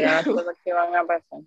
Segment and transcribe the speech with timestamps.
[0.00, 1.40] Las cosas que van a pasar.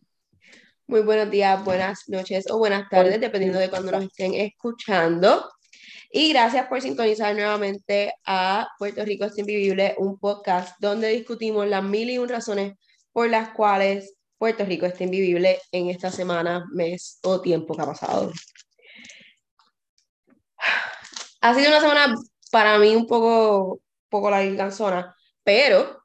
[0.87, 5.49] Muy buenos días, buenas noches o buenas tardes, dependiendo de cuando nos estén escuchando.
[6.11, 11.83] Y gracias por sintonizar nuevamente a Puerto Rico es Invivible, un podcast donde discutimos las
[11.83, 12.73] mil y un razones
[13.11, 17.85] por las cuales Puerto Rico está invivible en esta semana, mes o tiempo que ha
[17.85, 18.31] pasado.
[21.41, 22.15] Ha sido una semana
[22.51, 23.79] para mí un poco,
[24.09, 26.02] poco larganzona, pero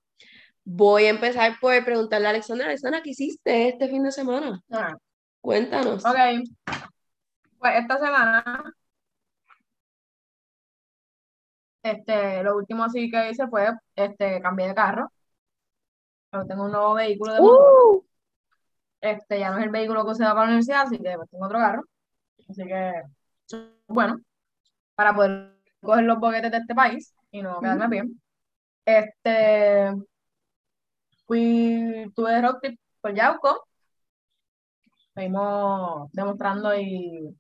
[0.71, 4.61] voy a empezar por preguntarle a Alexandra, Alexandra, ¿qué hiciste este fin de semana?
[4.71, 4.95] Ah,
[5.41, 6.05] Cuéntanos.
[6.05, 6.17] ok.
[7.59, 8.75] Pues esta semana,
[11.83, 15.11] este, lo último así que hice fue, este, cambié de carro.
[16.31, 17.41] Pero tengo un nuevo vehículo de.
[17.41, 18.05] Uh,
[19.01, 21.47] Este, ya no es el vehículo que usaba para la universidad, así que pues, tengo
[21.47, 21.83] otro carro.
[22.47, 22.93] Así que,
[23.87, 24.21] bueno,
[24.95, 28.03] para poder coger los boquetes de este país y no quedarme pie.
[28.85, 29.95] Este,
[31.29, 33.69] fui, tuve road trip por Yauco.
[35.15, 37.37] Fuimos demostrando y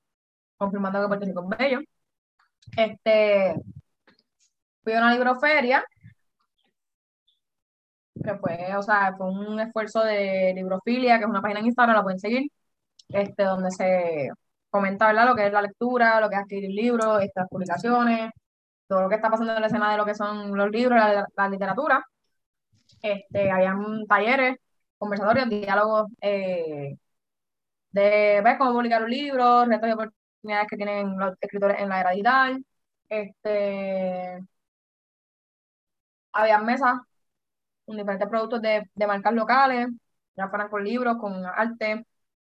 [0.56, 1.80] confirmando que Puerto Rico es bello.
[2.76, 3.54] Este,
[4.82, 5.84] fui a una libroferia,
[8.22, 11.96] que fue, o sea, fue un esfuerzo de Librofilia, que es una página en Instagram,
[11.96, 12.50] la pueden seguir,
[13.08, 14.30] este, donde se
[14.70, 15.26] comenta, ¿verdad?
[15.28, 18.32] Lo que es la lectura, lo que es adquirir libros, estas publicaciones,
[18.88, 21.26] todo lo que está pasando en la escena de lo que son los libros, la,
[21.36, 22.04] la literatura.
[23.02, 24.56] Este, habían talleres,
[24.98, 26.96] conversatorios, diálogos eh,
[27.92, 32.00] de ver cómo publicar un libro, retos y oportunidades que tienen los escritores en la
[32.00, 32.64] era digital.
[33.08, 34.40] Este,
[36.32, 36.98] había mesas
[37.86, 39.88] con diferentes productos de, de marcas locales,
[40.36, 42.06] ya fueran con libros, con arte,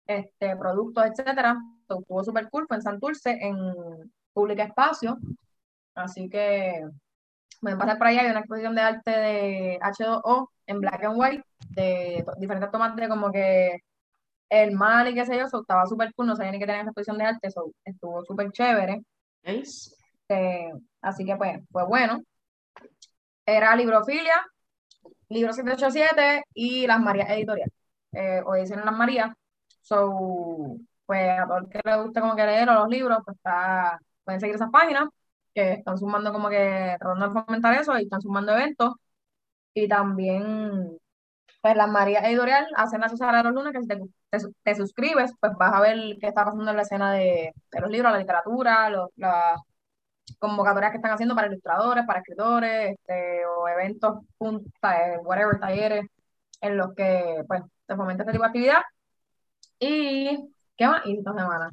[0.07, 1.57] este, productos, etcétera.
[1.89, 5.19] Estuvo súper cool, fue en Santurce, en Pública Espacio.
[5.95, 6.83] Así que
[7.63, 11.45] me pasar por ahí, hay una exposición de arte de H2O en black and white,
[11.71, 13.79] de diferentes tomas de como que
[14.51, 16.83] el mal y qué sé yo, so, estaba súper cool, no sabía ni que tenía
[16.83, 19.03] esa exposición de arte, so, estuvo súper chévere.
[19.45, 19.95] Nice.
[20.29, 22.21] Este, así que pues, pues bueno.
[23.47, 24.45] Era Librofilia,
[25.29, 27.71] Libro 787 y Las Marías Editorial.
[28.13, 29.31] Eh, o dicen Las Marías.
[29.81, 33.37] So, pues a todo el que le guste como que leer o los libros, pues
[33.37, 35.09] está, pueden seguir esas páginas
[35.55, 38.95] que están sumando como que tratando de fomentar eso y están sumando eventos.
[39.75, 40.99] Y también,
[41.63, 45.33] pues Las Marías Editorial hacen la de los lunes, que si te, te, te suscribes,
[45.41, 48.19] pues vas a ver qué está pasando en la escena de, de los libros, la
[48.19, 49.61] literatura, los, las
[50.39, 56.07] convocatorias que están haciendo para ilustradores, para escritores, este, o eventos, punta, eh, whatever, talleres,
[56.61, 58.83] en los que pues se fomenta este tipo de actividad.
[59.79, 60.39] Y,
[60.77, 61.71] ¿qué más hice esta semana?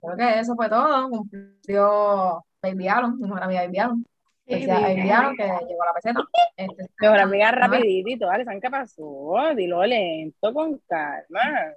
[0.00, 1.08] Creo que eso fue todo.
[1.10, 4.04] Cumplió Baby Alon, mi mejor amiga Baby.
[4.46, 6.20] Decía Baby Baby Alon, que llegó a la peseta.
[6.56, 9.54] Este, mejor amiga no, rapidito Alexandra, ¿qué pasó?
[9.56, 11.72] Dilo lento, con calma.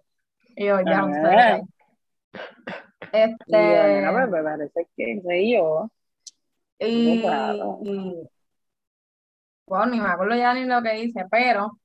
[0.55, 1.03] y yo, ya.
[1.07, 1.67] Y yo,
[3.11, 5.89] Este, nena, pues, me parece que soy yo.
[6.79, 7.79] Y, Claro.
[7.83, 8.27] y-
[9.65, 11.77] bueno, ni me acuerdo ya ni lo que hice, pero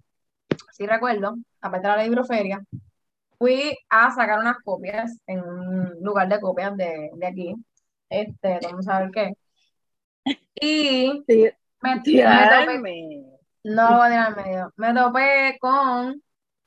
[0.72, 2.62] sí recuerdo, aparte de la libroferia,
[3.38, 7.54] fui a sacar unas copias en un lugar de copias de, de aquí,
[8.12, 9.32] este, vamos a ver qué.
[10.54, 11.50] Y Sí,
[11.82, 12.80] me, me topé,
[13.64, 16.22] no voy a tirar al medio, me topé con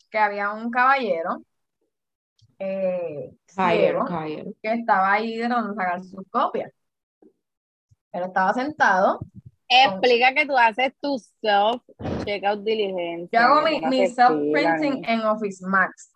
[0.10, 1.42] que había un caballero
[2.60, 4.52] eh, Caballero, ciego caballero.
[4.62, 6.72] que estaba ahí tratando de sacar sus copias.
[8.12, 9.20] Él estaba sentado
[9.68, 13.40] Explica que tú haces tu self-checkout diligencia.
[13.42, 15.04] Yo hago mi, mi te self-printing explican.
[15.22, 16.12] en Office Max.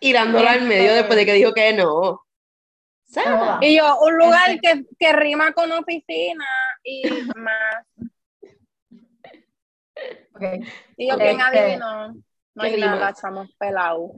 [0.00, 2.20] Tirándola al medio Este- después de que dijo que no.
[3.04, 3.58] Sara.
[3.62, 6.44] Y yo, un lugar Este- que, que rima con oficina
[6.84, 7.02] y
[7.36, 7.84] más.
[10.34, 10.42] Ok.
[10.96, 12.08] Y yo, ¿quién Este- adivinó?
[12.54, 12.86] No ¿Qué hay rima?
[12.86, 14.10] nada, estamos pelados.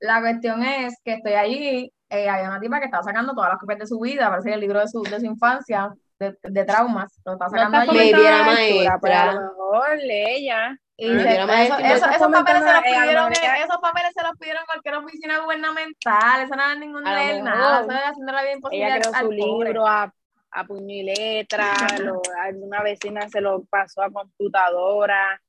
[0.00, 3.58] La cuestión es que estoy allí, eh, hay una tipa que estaba sacando todas las
[3.58, 6.64] copias de su vida, parece que el libro de su, de su infancia, de, de
[6.64, 8.10] traumas, lo está No sacando está allí.
[8.12, 9.32] La lectura, pero a maestra.
[9.34, 10.50] lo mejor lee
[10.98, 15.38] era esos papeles se los eh, pidieron, esos papeles se los pidieron en cualquier oficina
[15.38, 17.58] gubernamental, eso no es ningún leer mejor.
[17.58, 20.12] nada, eso es haciendo la vida imposible Ella creó su libro a,
[20.50, 25.40] a puño y letra, lo- alguna vecina se lo pasó a computadora.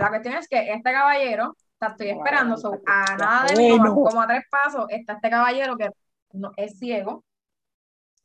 [0.00, 4.26] La cuestión es que este caballero, sea, estoy esperando, a nada de mí, como, a
[4.26, 5.88] tres pasos, está este caballero que
[6.32, 7.24] no, es ciego,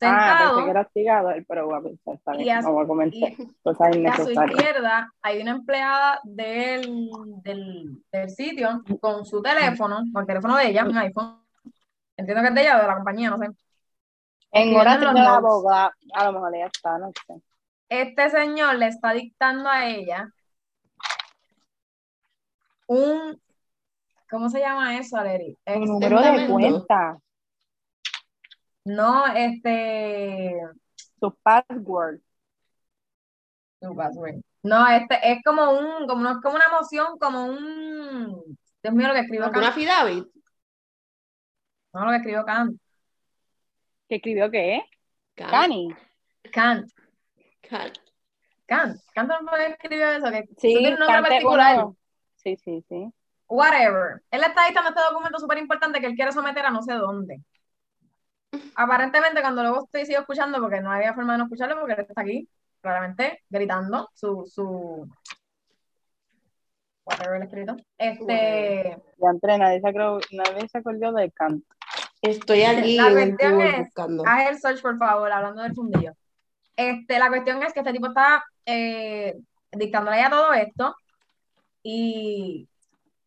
[0.04, 2.86] Ah, sentado, que era pero voy a pensar, está bien, Y a- no voy a
[2.88, 4.58] comentar y, cosas y a su innecesarias.
[4.58, 7.08] izquierda hay una empleada del,
[7.42, 11.38] del, del sitio con su teléfono, con el teléfono de ella, un iPhone,
[12.16, 13.48] entiendo que es de ella o de la compañía, no sé,
[14.52, 17.42] En horas de la abogada, a lo mejor ella está, no sé.
[17.88, 20.28] este señor le está dictando a ella
[22.86, 23.40] un,
[24.30, 25.58] ¿cómo se llama eso, Aleri?
[25.66, 27.18] Un número de cuenta,
[28.84, 30.56] No, este,
[31.20, 32.20] su password.
[33.80, 34.40] su password.
[34.64, 39.14] No, este es como un, como, no, como una emoción, como un, Dios mío, lo
[39.14, 39.66] que escribió ¿Una Kant.
[39.66, 40.24] affidavit?
[41.92, 42.80] No, lo que escribió Kant.
[44.08, 44.84] ¿Que escribió qué?
[45.34, 45.94] Cani.
[46.52, 46.88] Kant.
[47.62, 47.92] can-
[48.66, 48.96] Kant.
[49.14, 51.86] Kant no fue que escribió eso, que Sí, tiene un nombre Kant es particular.
[52.36, 53.12] Sí, sí, sí.
[53.48, 54.22] Whatever.
[54.30, 57.40] Él está dictando este documento súper importante que él quiere someter a no sé dónde.
[58.74, 62.06] Aparentemente, cuando luego estoy sigo escuchando, porque no había forma de no escucharlo, porque él
[62.08, 62.48] está aquí,
[62.80, 65.08] claramente, gritando su, su
[67.04, 67.76] whatever el escrito.
[67.98, 71.64] Este, Ya entré, nadie se, acordó, nadie se acordó de Kant.
[72.20, 74.24] Estoy aquí La cuestión es- buscando.
[74.26, 76.12] haz el search, por favor, hablando del fundillo.
[76.76, 79.36] Este, la cuestión es que este tipo está eh,
[79.72, 80.94] dictándole ya todo esto,
[81.82, 82.68] y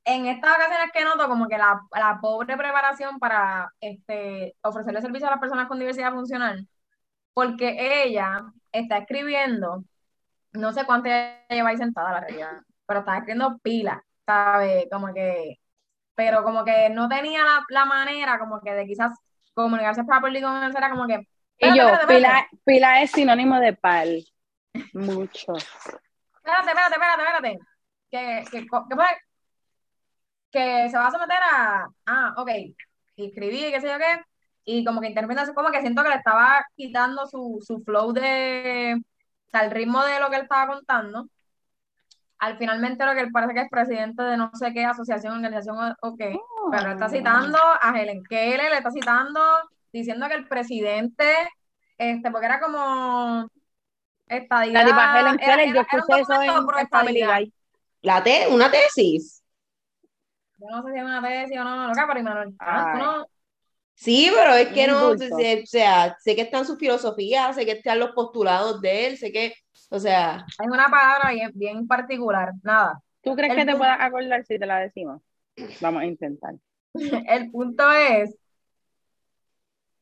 [0.06, 5.28] en estas ocasiones que noto como que la, la pobre preparación para este, ofrecerle servicio
[5.28, 6.68] a las personas con diversidad funcional,
[7.34, 9.84] porque ella está escribiendo,
[10.54, 11.10] no sé cuánto
[11.50, 12.52] lleva ahí sentada, la realidad,
[12.86, 14.86] pero está escribiendo pila, ¿sabes?
[14.92, 15.60] Como que,
[16.13, 19.12] pero como que no tenía la, la manera como que de quizás
[19.56, 24.24] comunicarse properly con él, era como que, Y yo, pila, pila es sinónimo de pal.
[24.94, 25.56] Mucho.
[25.56, 27.60] espérate, espérate, espérate, espérate.
[28.12, 28.96] Que, que, que,
[30.56, 31.88] que se va a someter a.
[32.06, 32.50] Ah, ok.
[33.18, 34.22] Y escribí, qué sé yo qué.
[34.63, 38.13] Y como que interpreta así, como que siento que le estaba quitando su, su flow
[38.13, 38.96] de.
[39.48, 41.28] O sea, el ritmo de lo que él estaba contando.
[42.38, 45.78] Al finalmente lo que él parece que es presidente de no sé qué asociación, organización
[45.78, 46.38] o, o qué.
[46.72, 49.40] Pero está citando a Helen Keller, le está citando,
[49.92, 51.34] diciendo que el presidente,
[51.98, 53.48] este, porque era como
[54.28, 54.81] estadidad.
[54.81, 57.40] La tipa Helen Keller, yo escuché eso en, pro en Family estadidad.
[57.40, 57.54] Guy.
[58.02, 59.35] La te una tesis.
[60.57, 63.28] Yo no sé si es una tesis o no, loca, pero Immanuel Kant, no,
[63.98, 65.18] Sí, pero es que no, o
[65.66, 69.54] sea, sé que están sus filosofías, sé que están los postulados de él, sé que,
[69.90, 73.00] o sea, hay una palabra bien, bien particular, nada.
[73.22, 75.22] ¿Tú crees El que te puedas acordar si te la decimos?
[75.80, 76.56] Vamos a intentar.
[77.28, 78.36] El punto es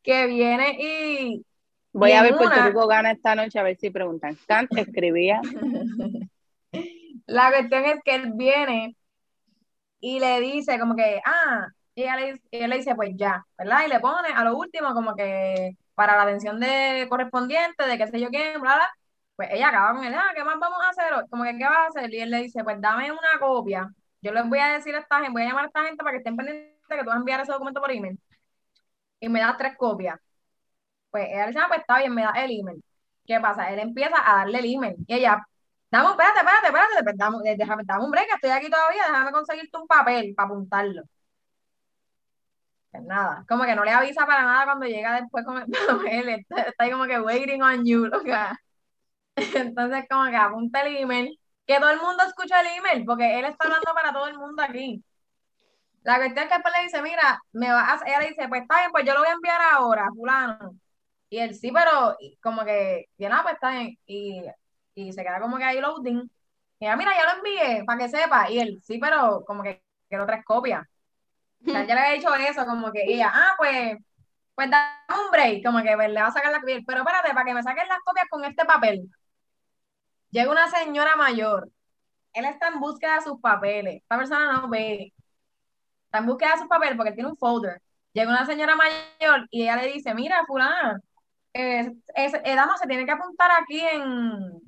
[0.01, 1.45] que viene y
[1.95, 4.35] Voy Y a ver Puerto una- Rico gana esta noche a ver si preguntan.
[4.47, 5.39] Kant escribía.
[7.27, 8.95] la cuestión es que él viene
[10.03, 13.85] y le dice como que, ah, y ella le, él le dice, pues ya, ¿verdad?
[13.85, 18.07] Y le pone a lo último como que para la atención de correspondiente, de qué
[18.07, 18.89] sé yo quién, bla, bla,
[19.37, 21.13] pues ella acaba con él, ah, ¿qué más vamos a hacer?
[21.29, 22.13] Como que, ¿qué vas a hacer?
[22.13, 23.89] Y él le dice, pues dame una copia,
[24.21, 26.11] yo les voy a decir a esta gente, voy a llamar a esta gente para
[26.11, 28.19] que estén pendientes que tú vas a enviar ese documento por email,
[29.21, 30.19] y me das tres copias.
[31.11, 32.83] Pues ella le dice, ah, pues está bien, me da el email.
[33.25, 33.71] ¿Qué pasa?
[33.71, 35.47] Él empieza a darle el email, y ella,
[35.93, 37.55] Dame, espérate, espérate, espérate, pues, eh,
[37.85, 41.03] dame un break, estoy aquí todavía, déjame conseguirte un papel para apuntarlo.
[42.91, 46.29] Pues nada, como que no le avisa para nada cuando llega después con el papel,
[46.29, 48.57] está, ahí como que waiting on you, loca.
[49.35, 53.45] Entonces como que apunta el email, que todo el mundo escucha el email, porque él
[53.45, 55.03] está hablando para todo el mundo aquí.
[56.03, 58.63] La cuestión es que después le dice, mira, me va a, ella le dice, pues
[58.63, 60.75] está bien, pues yo lo voy a enviar ahora, fulano.
[61.29, 63.97] Y él, sí, pero como que, y ah, pues está bien.
[64.05, 64.43] Y,
[64.95, 66.29] y se queda como que ahí loading.
[66.79, 68.49] Y ella, mira, ya lo envié, para que sepa.
[68.49, 70.83] Y él, sí, pero como que quiero tres copias.
[71.65, 73.97] O ya le había dicho eso, como que ella, ah, pues,
[74.55, 76.79] pues dame un break, como que pues, le va a sacar la copia.
[76.85, 79.09] Pero espérate, para que me saquen las copias con este papel.
[80.31, 81.69] Llega una señora mayor.
[82.33, 84.01] Él está en búsqueda de sus papeles.
[84.01, 85.13] Esta persona no ve.
[86.05, 87.81] Está en búsqueda de sus papeles porque tiene un folder.
[88.13, 90.99] Llega una señora mayor y ella le dice, mira, fulana,
[91.53, 94.01] eh, es, eh, dama se tiene que apuntar aquí en,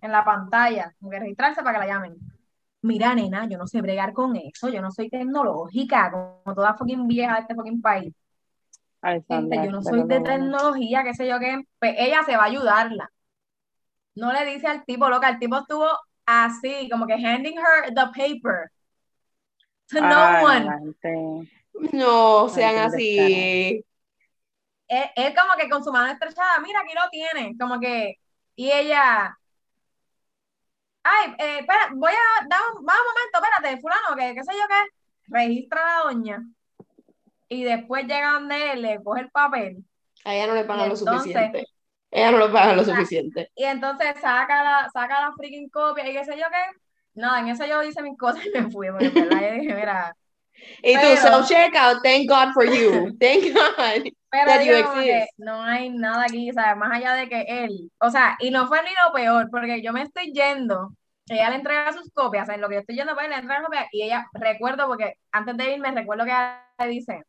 [0.01, 2.15] en la pantalla, como que registrarse para que la llamen.
[2.81, 7.07] Mira, nena, yo no sé bregar con eso, yo no soy tecnológica, como toda fucking
[7.07, 8.13] vieja de este fucking país.
[9.01, 11.63] Gente, Alexandra, yo no soy de tecnología, qué sé yo qué.
[11.79, 13.11] Pues ella se va a ayudarla.
[14.15, 15.87] No le dice al tipo, loca, el tipo estuvo
[16.25, 18.71] así, como que handing her the paper.
[19.89, 20.95] To no Ay, one.
[21.91, 23.83] no sean así.
[24.87, 28.15] Él, él como que con su mano estrechada, mira, aquí lo tiene, como que,
[28.55, 29.37] y ella,
[31.03, 34.53] ay, eh, espera, voy a, dar un, va un momento, espérate, fulano, que qué sé
[34.53, 34.89] yo qué,
[35.27, 36.43] registra a la doña,
[37.49, 39.83] y después llega donde él, le coge el papel,
[40.23, 41.65] A ella no le pagan lo suficiente.
[42.11, 43.51] Ella no le pagan lo suficiente.
[43.55, 46.79] y entonces saca la, saca la freaking copia, y qué sé yo qué,
[47.15, 49.73] nada, en eso yo hice mis cosas y me fui, porque en verdad yo dije,
[49.73, 50.15] mira,
[50.81, 53.15] Y tu Pero- self-checkout, thank God for you.
[53.19, 54.11] Thank God.
[54.31, 55.31] That you exist.
[55.37, 56.77] no hay nada aquí, ¿sabes?
[56.77, 59.93] Más allá de que él, o sea, y no fue ni lo peor, porque yo
[59.93, 60.91] me estoy yendo,
[61.29, 63.85] ella le entrega sus copias, en lo que yo estoy yendo, pues le entrega copias,
[63.93, 67.23] y ella, recuerdo, porque antes de irme, recuerdo que ella le dice,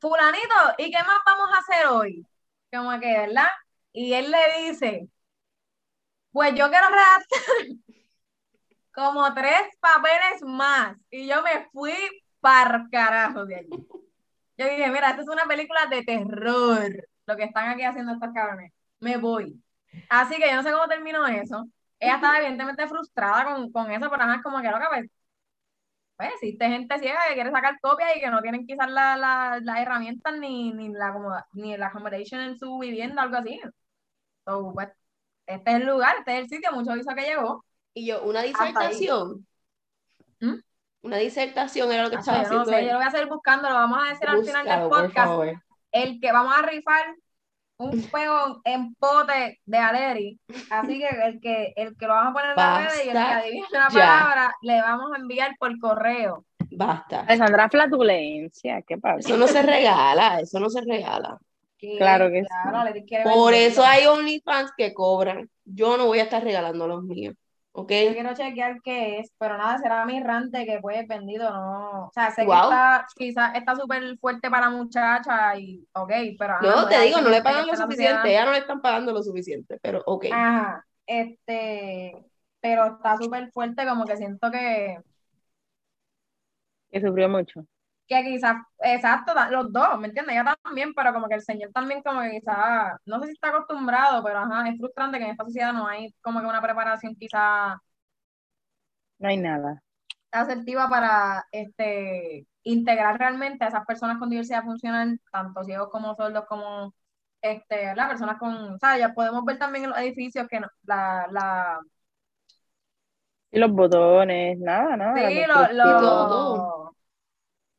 [0.00, 2.26] fulanito, ¿y qué más vamos a hacer hoy?
[2.72, 3.48] Como que, ¿verdad?
[3.92, 5.08] Y él le dice,
[6.32, 7.76] pues yo quiero redactar
[8.94, 11.94] como tres papeles más, y yo me fui
[12.40, 13.70] para carajo de allí.
[14.56, 16.90] Yo dije, mira, esto es una película de terror,
[17.26, 18.72] lo que están aquí haciendo estos cabrones.
[19.00, 19.62] Me voy.
[20.08, 21.66] Así que yo no sé cómo terminó eso.
[21.98, 25.10] Ella estaba evidentemente frustrada con, con eso, pero es como que loca, pues,
[26.16, 29.58] pues existe gente ciega que quiere sacar copias y que no tienen quizás la- la-
[29.62, 33.60] las herramientas ni, ni la acomoda- ni la accommodation en su vivienda, algo así.
[34.46, 34.88] So, pues,
[35.46, 37.64] este es el lugar, este es el sitio, mucho hizo que llegó.
[37.94, 39.46] Y yo, una disertación.
[40.40, 40.54] ¿Mm?
[41.02, 42.78] Una disertación era lo que estaba yo no haciendo.
[42.78, 45.14] sé, yo lo voy a seguir buscando, lo vamos a decir al final del podcast.
[45.28, 45.62] favor.
[45.92, 47.14] el que vamos a rifar
[47.76, 50.40] un juego en pote de Aleri.
[50.70, 53.12] Así que el que, el que lo vamos a poner en la red y el
[53.12, 53.88] que adivine la ya.
[53.88, 56.44] palabra, le vamos a enviar por correo.
[56.70, 57.20] Basta.
[57.20, 59.18] Alessandra Flatulencia, ¿qué pasa?
[59.18, 61.38] Eso no se regala, eso no se regala.
[61.98, 63.04] Claro que claro, sí.
[63.24, 65.50] Por eso hay OnlyFans que cobran.
[65.64, 67.34] Yo no voy a estar regalando los míos.
[67.74, 67.92] ¿Ok?
[68.00, 72.06] Yo quiero chequear qué es, pero nada, será mi rante que fue vendido, no.
[72.08, 72.48] O sea, sé Wow.
[72.48, 76.54] que está, quizás está súper fuerte para muchacha y, ok, pero.
[76.54, 78.32] ajá, No, te digo, no le pagan lo suficiente.
[78.32, 80.26] Ya no le están pagando lo suficiente, pero ok.
[80.28, 82.24] Ajá, este,
[82.60, 84.98] pero está súper fuerte, como que siento que,
[86.90, 87.66] Que sufrió mucho.
[88.06, 90.34] Que quizás, exacto, los dos, ¿me entiendes?
[90.36, 93.48] Ella también, pero como que el señor también como que quizás, no sé si está
[93.48, 97.14] acostumbrado, pero ajá, es frustrante que en esta sociedad no hay como que una preparación
[97.16, 97.76] quizás
[99.18, 99.82] No hay nada.
[100.32, 106.44] asertiva para este integrar realmente a esas personas con diversidad funcional, tanto ciegos como sordos,
[106.48, 106.94] como
[107.42, 109.00] este, las personas con, ¿sabes?
[109.00, 111.80] Ya podemos ver también en los edificios que no- la, la,
[113.50, 115.32] Y los botones, nada, nada.
[115.32, 116.28] Sí, lo- construcción.
[116.28, 116.93] lo- Todo.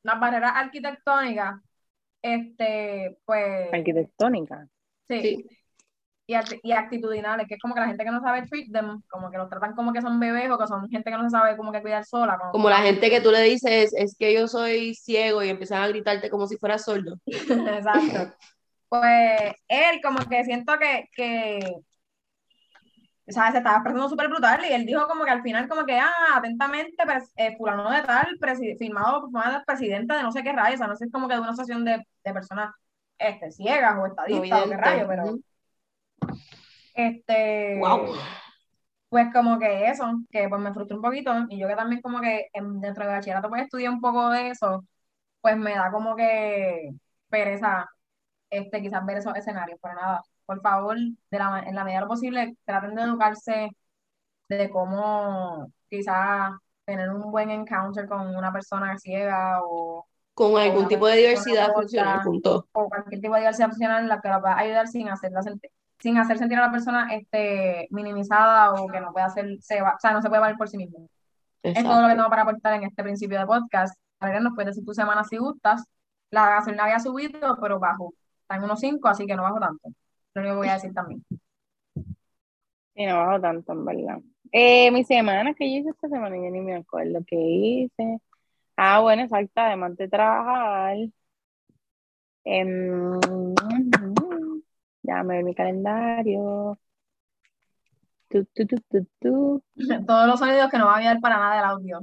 [0.06, 1.56] Las barreras arquitectónicas,
[2.22, 4.68] este, pues, Arquitectónica.
[5.08, 5.48] sí, Sí.
[6.28, 9.30] y, y actitudinales, que es como que la gente que no sabe treat them, como
[9.30, 11.56] que los tratan como que son bebés o que son gente que no se sabe
[11.58, 12.38] como que cuidar sola.
[12.38, 15.84] Como, Como la gente que tú le dices, es que yo soy ciego y empiezan
[15.84, 17.18] a gritarte como si fuera sordo.
[17.28, 18.34] Exacto.
[18.90, 21.60] Pues él como que siento que, que
[23.28, 25.86] o sea, se estaba expresando súper brutal y él dijo como que al final como
[25.86, 28.28] que, ah, atentamente, pres- eh, fulano de tal,
[28.78, 31.28] firmado por fulano presidente de no sé qué rayo, o sea, no sé, es como
[31.28, 32.74] que de una asociación de, de personas
[33.18, 35.24] este, ciegas o estadistas o qué rayo, pero
[36.94, 38.16] este, Wow.
[39.10, 42.20] pues como que eso, que pues me frustró un poquito y yo que también como
[42.22, 44.84] que en- dentro de bachillerato pues estudié un poco de eso,
[45.42, 46.92] pues me da como que
[47.30, 47.88] pereza
[48.50, 52.06] este, quizás ver esos escenarios, pero nada, por favor, de la, en la medida de
[52.06, 53.70] lo posible, traten de educarse
[54.50, 56.52] de cómo quizás
[56.86, 61.74] tener un buen encounter con una persona ciega o, Con algún una tipo de diversidad
[61.74, 62.68] funcional, punto.
[62.74, 65.42] o cualquier tipo de diversidad funcional en la que la va a ayudar sin hacerla
[65.42, 69.82] sentir, sin hacer sentir a la persona este, minimizada o que no puede hacer, se
[69.82, 71.08] va- o sea, no se puede valer por sí mismo.
[71.64, 72.16] Es todo lo que Exacto.
[72.18, 73.98] tengo para aportar en este principio de podcast.
[74.20, 75.84] A ver, nos puedes decir tu semana si gustas.
[76.30, 78.14] La gasolina había subido, pero bajo.
[78.42, 79.90] Está en unos 5, así que no bajo tanto.
[80.36, 81.26] Lo único que voy a decir también.
[82.94, 84.20] Sí, no bajo tanto, en verdad.
[84.52, 86.36] Eh, mi semana, que yo hice esta semana?
[86.36, 88.20] Yo ni me acuerdo qué hice.
[88.76, 90.98] Ah, bueno, exacto, además de trabajar.
[92.44, 93.20] em,
[95.04, 96.78] ya me mi calendario.
[98.30, 99.64] Tu, tu, tu, tu, tu.
[100.08, 102.02] Todos los sonidos que no van a ayudar para nada del audio.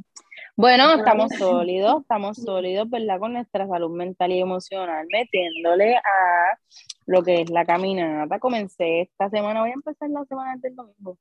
[0.57, 3.19] Bueno, estamos sólidos, estamos sólidos, ¿verdad?
[3.19, 6.59] Con nuestra salud mental y emocional, metiéndole a
[7.06, 8.38] lo que es la caminata.
[8.38, 11.18] Comencé esta semana, voy a empezar la semana del domingo.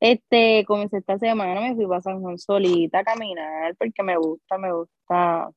[0.00, 4.58] Este, comencé esta semana, me fui para San Juan solita a caminar porque me gusta,
[4.58, 5.50] me gusta,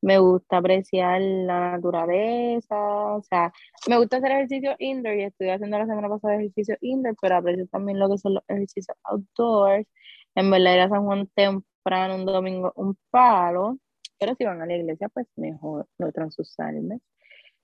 [0.00, 3.52] me gusta apreciar la naturaleza, o sea,
[3.88, 7.68] me gusta hacer ejercicio indoor y estuve haciendo la semana pasada ejercicio indoor, pero aprecio
[7.68, 9.86] también lo que son los ejercicios outdoors.
[10.34, 13.78] En verdad ir a San Juan temprano un domingo un palo,
[14.18, 17.00] pero si van a la iglesia, pues mejor, no sus almas.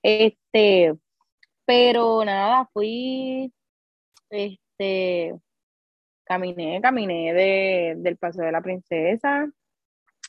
[0.03, 0.95] Este,
[1.65, 3.53] pero nada, fui,
[4.31, 5.35] este,
[6.25, 9.51] caminé, caminé de, del Paseo de la Princesa,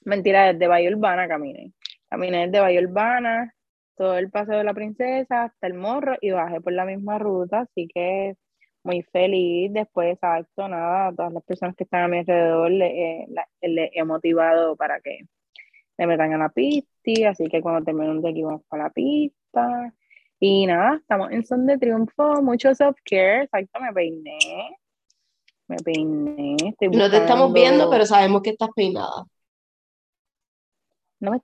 [0.05, 1.73] mentira, desde Bahía Urbana caminé,
[2.09, 3.53] caminé desde Bahía Urbana,
[3.95, 7.61] todo el Paseo de la Princesa hasta el Morro y bajé por la misma ruta,
[7.61, 8.35] así que
[8.83, 9.73] muy feliz.
[9.73, 13.27] Después, exacto, nada, todas las personas que están a mi alrededor le,
[13.61, 15.19] le he motivado para que
[15.97, 16.89] me metan a la pista,
[17.25, 19.93] así que cuando terminemos de aquí vamos para la pista.
[20.39, 24.77] Y nada, estamos en son de triunfo, mucho self-care, exacto, me peiné,
[25.67, 26.55] me peiné.
[26.93, 29.25] no te estamos viendo, pero sabemos que estás peinada.
[31.19, 31.41] No me,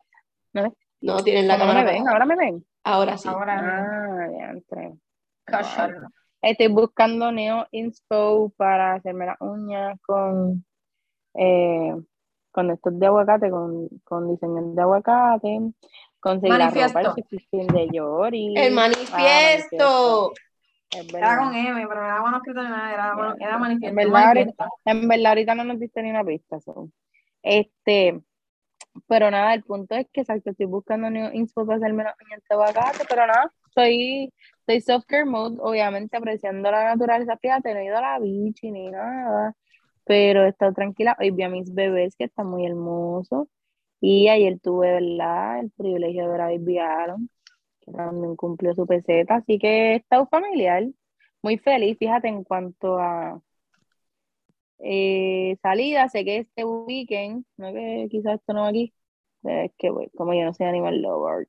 [0.54, 0.74] no me.
[1.02, 1.84] No, tienen la cámara.
[1.84, 2.66] me ven, ahora me ven.
[2.84, 3.28] Ahora sí.
[3.28, 3.60] Ahora.
[3.60, 4.94] Ah, ya entré.
[6.42, 10.66] Estoy buscando Neo Inspo para hacerme las uñas con
[11.34, 11.96] eh,
[12.56, 15.60] con estos de aguacate, con, con diseños de aguacate,
[16.22, 17.14] conseguir la ropa,
[17.52, 18.54] el de Yori.
[18.56, 20.32] El manifiesto.
[21.14, 23.90] era con M, pero era bueno escrito nada, era, era manifiesto.
[23.90, 24.48] En verdad,
[24.86, 26.58] en verdad, ahorita no nos diste ni una pista.
[27.44, 28.22] Este,
[29.06, 32.56] pero nada, el punto es que exacto, estoy buscando new inspo para hacerme los de
[32.56, 37.36] aguacate, pero nada, estoy, estoy soft-care mode, obviamente apreciando la naturaleza.
[37.36, 39.54] Fíjate, no he ido a la bici ni nada
[40.06, 41.18] pero he estado tranquila.
[41.20, 43.48] Hoy vi a mis bebés que están muy hermosos.
[44.02, 45.60] Y ayer tuve, ¿verdad?
[45.62, 47.30] El privilegio de ver a Baby Aaron,
[47.82, 50.86] que también cumplió su peseta, así que he estado familiar,
[51.42, 53.42] muy feliz, fíjate, en cuanto a
[54.80, 58.94] eh, salida, sé que este weekend, no que quizás esto no aquí,
[59.44, 61.48] es que como yo no soy animal lover,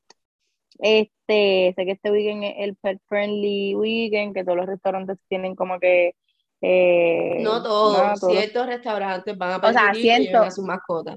[0.78, 5.54] este, sé que este weekend es el pet friendly weekend, que todos los restaurantes tienen
[5.56, 6.14] como que
[6.60, 11.16] eh, no todos, ciertos restaurantes van a o sea, siento, a su mascota.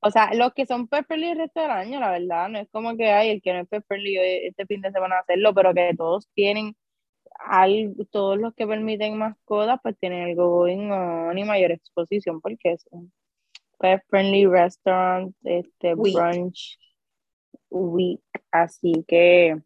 [0.00, 3.42] O sea, los que son Pepperly restaurantes, la verdad, no es como que hay el
[3.42, 6.76] que no es Pepperly este fin de semana a hacerlo, pero que todos tienen
[7.38, 12.72] algo, todos los que permiten mascotas, pues tienen algo going on y mayor exposición, porque
[12.72, 13.12] es un
[13.78, 16.78] pet friendly restaurant, este brunch
[17.70, 19.56] week, así que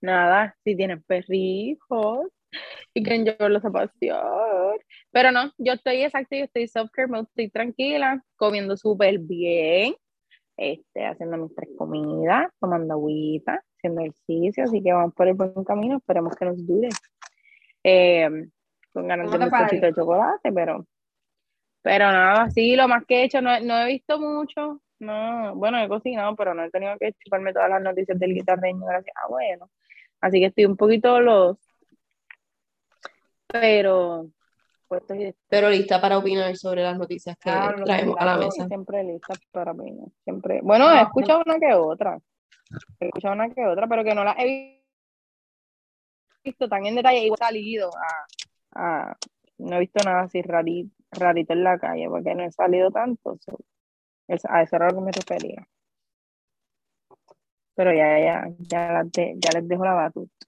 [0.00, 2.26] nada, si tienen perrijos,
[2.94, 4.78] y que yo los pasear.
[5.10, 9.94] Pero no, yo estoy exacto, yo estoy self-care, estoy tranquila, comiendo súper bien,
[10.56, 15.64] este, haciendo mis tres comidas, tomando agüita, haciendo ejercicio, así que vamos por el buen
[15.64, 16.88] camino, esperemos que nos dure.
[17.84, 18.28] Eh,
[18.92, 20.86] con ganas de un poquito de chocolate, pero,
[21.80, 25.82] pero nada, sí, lo más que he hecho, no, no he visto mucho, no, bueno,
[25.82, 29.28] he cocinado, pero no he tenido que chuparme todas las noticias del guitarreño, gracias a
[29.28, 29.70] bueno.
[30.20, 31.56] Así que estoy un poquito los
[33.52, 34.26] pero
[34.88, 35.02] pues,
[35.48, 37.50] pero lista para opinar sobre las noticias que
[37.84, 38.66] traemos a la mesa.
[38.66, 40.60] Siempre lista para opinar, siempre.
[40.62, 42.18] Bueno, he escuchado una que otra,
[43.00, 44.82] he escuchado una que otra, pero que no la he
[46.44, 47.90] visto tan en detalle he salido
[48.74, 49.16] a,
[49.58, 53.38] no he visto nada así rarito, rarito en la calle, porque no he salido tanto,
[54.28, 55.66] a eso era lo que me refería.
[57.74, 60.46] Pero ya, ya, ya, ya les dejo la batuta.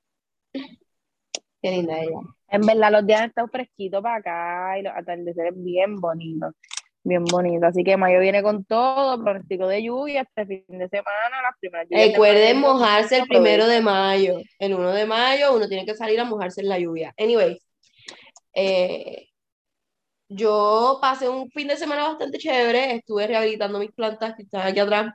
[0.52, 2.20] Qué linda ella.
[2.54, 6.54] En verdad, los días han estado fresquitos para acá y los atardeceres bien bonitos,
[7.02, 7.64] bien bonitos.
[7.64, 11.88] Así que mayo viene con todo, pronóstico de lluvia este fin de semana, las primeras
[11.90, 14.36] Recuerden mojarse el primero de mayo.
[14.60, 17.12] El 1 de mayo uno tiene que salir a mojarse en la lluvia.
[17.18, 17.58] Anyway,
[18.54, 19.30] eh,
[20.28, 24.78] yo pasé un fin de semana bastante chévere, estuve rehabilitando mis plantas que están aquí
[24.78, 25.12] atrás.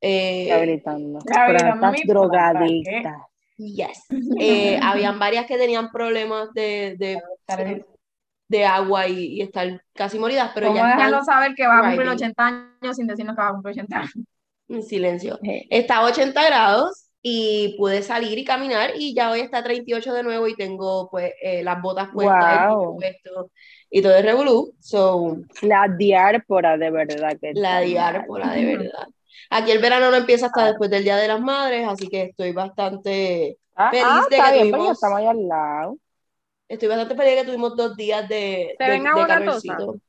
[0.00, 1.20] Eh, rehabilitando.
[1.20, 3.31] Plantas drogadictas.
[3.56, 4.04] Yes.
[4.40, 7.22] Eh, habían varias que tenían problemas de, de,
[8.48, 11.82] de agua y, y, estar casi moridas, pero ¿Cómo ya están saber que va a
[11.82, 14.12] cumplir 80 años sin decirnos que va a cumplir 80 años?
[14.68, 15.38] En silencio.
[15.42, 20.22] Está a 80 grados y pude salir y caminar y ya hoy está 38 de
[20.24, 22.72] nuevo y tengo pues eh, las botas puestas
[23.90, 24.74] y todo el revolú.
[24.80, 29.06] So, la diárpora de verdad que La diárpora de verdad.
[29.54, 32.52] Aquí el verano no empieza hasta después del Día de las Madres, así que estoy
[32.52, 34.92] bastante ah, feliz ah, de que tuvimos...
[34.92, 35.98] estamos ahí al lado.
[36.68, 40.00] Estoy bastante feliz de que tuvimos dos días de, ¿Se ven de,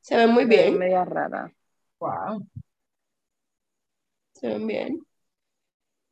[0.00, 0.76] Se ven muy bien.
[0.76, 1.52] media rara.
[2.00, 2.44] Wow.
[4.32, 5.06] Se ven bien.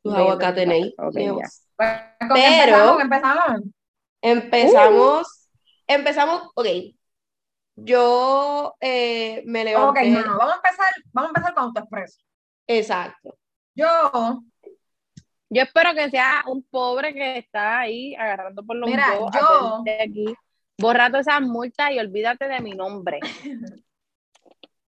[0.04, 1.28] Tus aguacates okay,
[1.76, 3.62] Pero empezamos.
[4.22, 5.26] Empezamos.
[5.26, 5.59] Uh.
[5.88, 6.66] Empezamos, ok.
[7.74, 10.02] Yo eh, me levanté.
[10.02, 12.20] Ok, no, vamos a empezar, vamos a empezar con autoexpreso.
[12.70, 13.37] Exacto.
[13.74, 14.42] Yo,
[15.48, 20.02] yo espero que sea un pobre que está ahí agarrando por los Mira, yo de
[20.02, 20.35] aquí.
[20.78, 23.18] Borra todas esas multas y olvídate de mi nombre.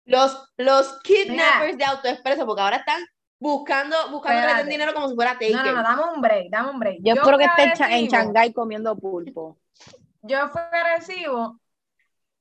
[0.05, 3.01] los, los kidnappers de AutoExpreso, porque ahora están
[3.39, 5.51] buscando, buscando dinero como si fuera taker.
[5.51, 6.99] No, no, no, dame un break, dame un break.
[7.01, 9.57] Yo, espero que esté en Shanghái comiendo pulpo.
[10.21, 10.61] Yo fui
[10.95, 11.59] recibo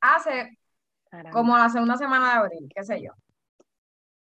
[0.02, 0.58] hace
[1.32, 3.12] como la segunda semana de abril, qué sé yo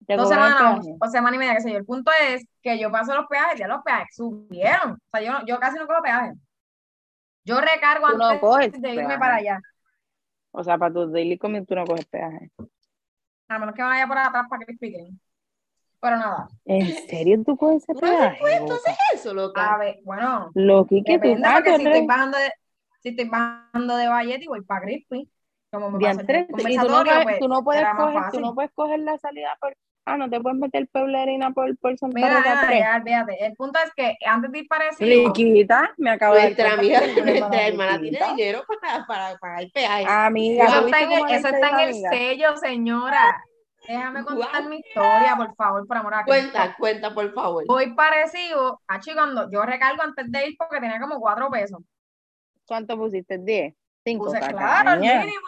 [0.08, 1.78] dos semanas o semana y media, qué sé yo.
[1.78, 4.92] El punto es que yo paso los peajes, ya los peajes subieron.
[4.92, 6.34] O sea, yo, yo casi no cojo peajes.
[7.44, 9.18] Yo recargo Tú no antes coges de irme peaje.
[9.18, 9.60] para allá.
[10.52, 12.50] O sea, para tu daily commute tú no coges peaje.
[13.48, 15.10] A menos que vaya por atrás para Kreme.
[16.00, 16.48] Pero nada.
[16.64, 18.40] ¿En serio tú coges ese ¿Tú haces peaje?
[18.40, 18.62] pues, loca?
[18.62, 19.74] entonces eso, loca?
[19.74, 22.52] A ver, bueno, Loqui, que tú ah, porque tú si estoy bajando de,
[23.02, 25.30] si estoy bajando de Valleti voy para Crispy.
[25.70, 28.54] Como me pasa el y tú no, puedes- pues tú no puedes coger, tú no
[28.54, 32.38] puedes coger la salida por, ah, no te puedes meter peblerina por, por Santa Mira,
[32.38, 33.26] Rosa nena, 3.
[33.38, 33.46] ya.
[33.46, 36.98] El punto es que antes de ir para Arecibo, Riquita, me acabo de Nuestra cuenta
[36.98, 40.04] amiga, nuestra hermana tiene dinero para, para pagar peaje.
[40.06, 43.44] Amiga, eso ¿tú está en el, eso está en el sello, señora.
[43.86, 46.52] Déjame contar mi historia, por favor, por amor a Cristo.
[46.52, 47.64] Cuenta, cuenta, por favor.
[47.66, 51.80] Voy parecido, achi, cuando yo recargo antes de ir porque tenía como cuatro pesos.
[52.66, 53.38] ¿Cuánto pusiste?
[53.38, 53.74] ¿10?
[54.04, 54.24] ¿Cinco?
[54.24, 55.46] Puse, claro, el mínimo.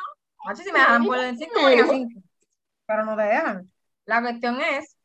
[0.48, 2.20] Achi, si me dejan por el cinco, cinco.
[2.86, 3.70] Pero no te dejan.
[4.06, 4.96] La cuestión es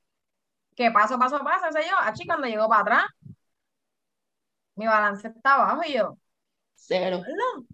[0.75, 1.97] que paso, paso, paso, sé yo.
[1.99, 3.05] Achi, cuando llego para atrás,
[4.75, 6.17] mi balance está abajo y yo,
[6.75, 7.23] Cero.
[7.27, 7.65] "Hola,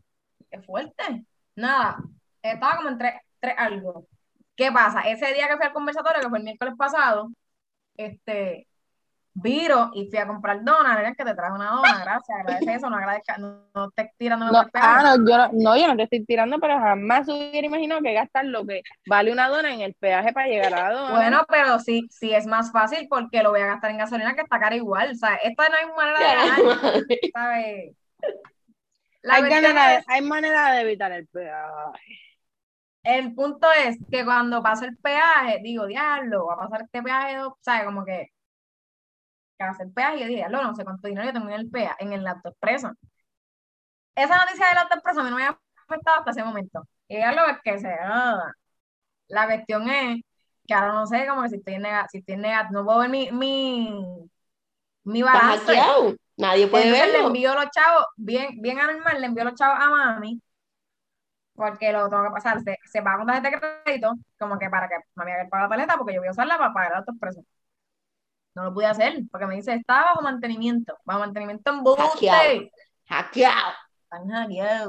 [0.51, 1.25] qué fuerte.
[1.55, 1.97] Nada,
[2.41, 4.07] estaba como en tres, tres algo.
[4.55, 5.01] ¿Qué pasa?
[5.01, 7.29] Ese día que fui al conversatorio, que fue el miércoles pasado,
[7.97, 8.67] este,
[9.41, 11.13] viro y fui a comprar donas, ¿verdad?
[11.17, 14.63] Que te traje una dona, gracias, agradece eso, no agradezca, no, no estés tirándome No,
[14.63, 18.02] por ah, no yo, no, no, yo no te estoy tirando, pero jamás hubiera imaginado
[18.02, 21.12] que gastar lo que vale una dona en el peaje para llegar a la dona.
[21.12, 24.41] Bueno, pero sí, sí es más fácil porque lo voy a gastar en gasolina que
[24.41, 25.12] está cara igual.
[25.12, 27.04] O sea, esta no hay manera de ganar.
[27.34, 27.95] ¿sabes?
[29.30, 32.00] Hay, manera, es- hay manera de evitar el peaje.
[33.04, 37.39] el punto es que cuando pasa el peaje, digo, diablo, va a pasar este peaje,
[37.41, 38.28] o sea, como que,
[39.58, 41.56] que hace el peaje, y yo dije, diablo, no sé cuánto dinero yo tengo en
[41.56, 42.91] el peaje, en el laptop preso.
[44.15, 46.88] Esa noticia del laptop preso a mí no me había afectado hasta ese momento.
[47.08, 47.89] Y diablo, es que se.
[49.28, 50.22] La cuestión es
[50.67, 52.38] que ahora no sé, como que si estoy en nega- si estoy
[52.72, 54.30] no puedo ver mi, mi,
[55.04, 55.74] mi balance.
[56.38, 57.28] Nadie puede Entonces le verlo.
[57.28, 60.41] envío los chavos, bien, bien anormal, le envío los chavos a mami,
[61.54, 64.88] porque lo tengo que pasar, se, se paga con tarjeta de crédito, como que para
[64.89, 67.43] que mami haga la tarjeta, porque yo voy a usarla para pagar a otros presos.
[68.58, 72.43] No lo pude hacer, porque me dice, está bajo mantenimiento, bajo mantenimiento en Hackeado.
[72.43, 72.72] buste.
[73.08, 73.74] Hackeado.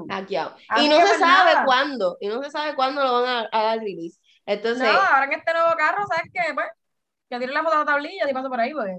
[0.08, 0.56] Hackeado.
[0.68, 1.64] Así Y no se sabe nada.
[1.66, 2.16] cuándo.
[2.20, 4.18] Y no se sabe cuándo lo van a, a dar release.
[4.46, 6.54] Entonces, No, ahora en este nuevo carro, ¿sabes qué?
[6.54, 6.66] Pues,
[7.30, 8.98] que tire la foto de la tablilla y paso por ahí, pues.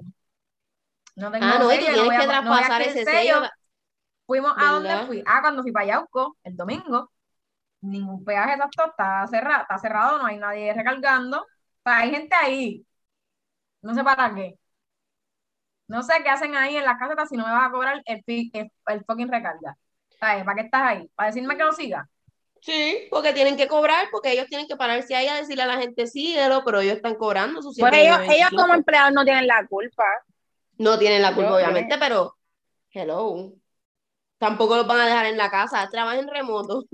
[1.16, 3.34] No tengo ah, no, y tú sello, tienes a- que a traspasar ese sello.
[3.36, 3.50] sello.
[4.28, 5.08] Fuimos a donde ¿Verdad?
[5.08, 5.24] fui.
[5.28, 7.12] Ah, cuando fui para Yauco, el domingo,
[7.82, 11.42] ningún peaje exacto está cerrado, está cerrado, no hay nadie recargando.
[11.42, 11.48] O
[11.84, 12.86] sea, hay gente ahí.
[13.82, 14.59] No sé para qué.
[15.90, 18.24] No sé qué hacen ahí en la caseta si no me vas a cobrar el,
[18.26, 19.76] el, el fucking recarga.
[20.20, 20.46] ¿Sabes?
[20.46, 21.10] ¿Para qué estás ahí?
[21.16, 22.08] ¿Para decirme que lo siga?
[22.62, 25.78] Sí, porque tienen que cobrar, porque ellos tienen que pararse ahí a decirle a la
[25.78, 28.34] gente, síguelo, pero ellos están cobrando sus Pues ellos, 7.95.
[28.34, 30.04] ellos como empleados no tienen la culpa.
[30.78, 32.36] No tienen la culpa, obviamente, pero
[32.92, 33.54] hello.
[34.38, 36.86] Tampoco los van a dejar en la casa, trabajen remoto.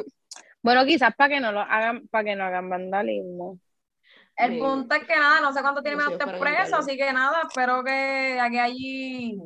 [0.62, 3.60] Bueno, quizás para que no lo hagan, para que no hagan vandalismo.
[4.38, 7.44] El punto es que nada, no sé cuánto tiene menos para preso, así que nada,
[7.48, 9.40] espero que aquí allí,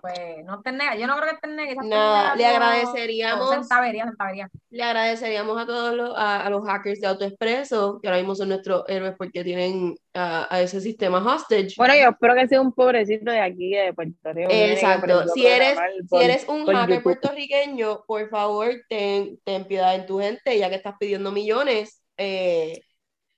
[0.00, 1.00] pues, no estén negativos.
[1.00, 1.86] Yo no creo que estén negativos.
[1.86, 4.50] Nada, le agradeceríamos, Centavería, centavería.
[4.68, 8.48] le agradeceríamos a todos los, a, a los hackers de AutoExpreso, que ahora mismo son
[8.50, 11.74] nuestros héroes porque tienen a, a ese sistema hostage.
[11.78, 14.50] Bueno, yo espero que sea un pobrecito de aquí, de Puerto Rico.
[14.52, 15.28] Exacto.
[15.28, 17.02] Si eres, programar si por- eres un por hacker YouTube.
[17.04, 22.82] puertorriqueño, por favor, ten, ten piedad en tu gente, ya que estás pidiendo millones, eh,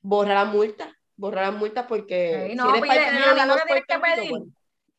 [0.06, 3.40] borra las multas, borra las multas porque Sí, si no, eres pide, parte nena, de
[3.40, 4.30] ¿sabes lo Anonymous que tienes que pedir?
[4.30, 4.42] pues,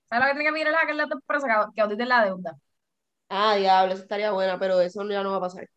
[0.10, 1.72] ¿Sabes lo que tiene que pedir el hacker de tu empresa?
[1.76, 2.58] Que, auditen la deuda.
[3.30, 5.70] Ah, diablo, eso estaría buena, pero eso ya no va a pasar.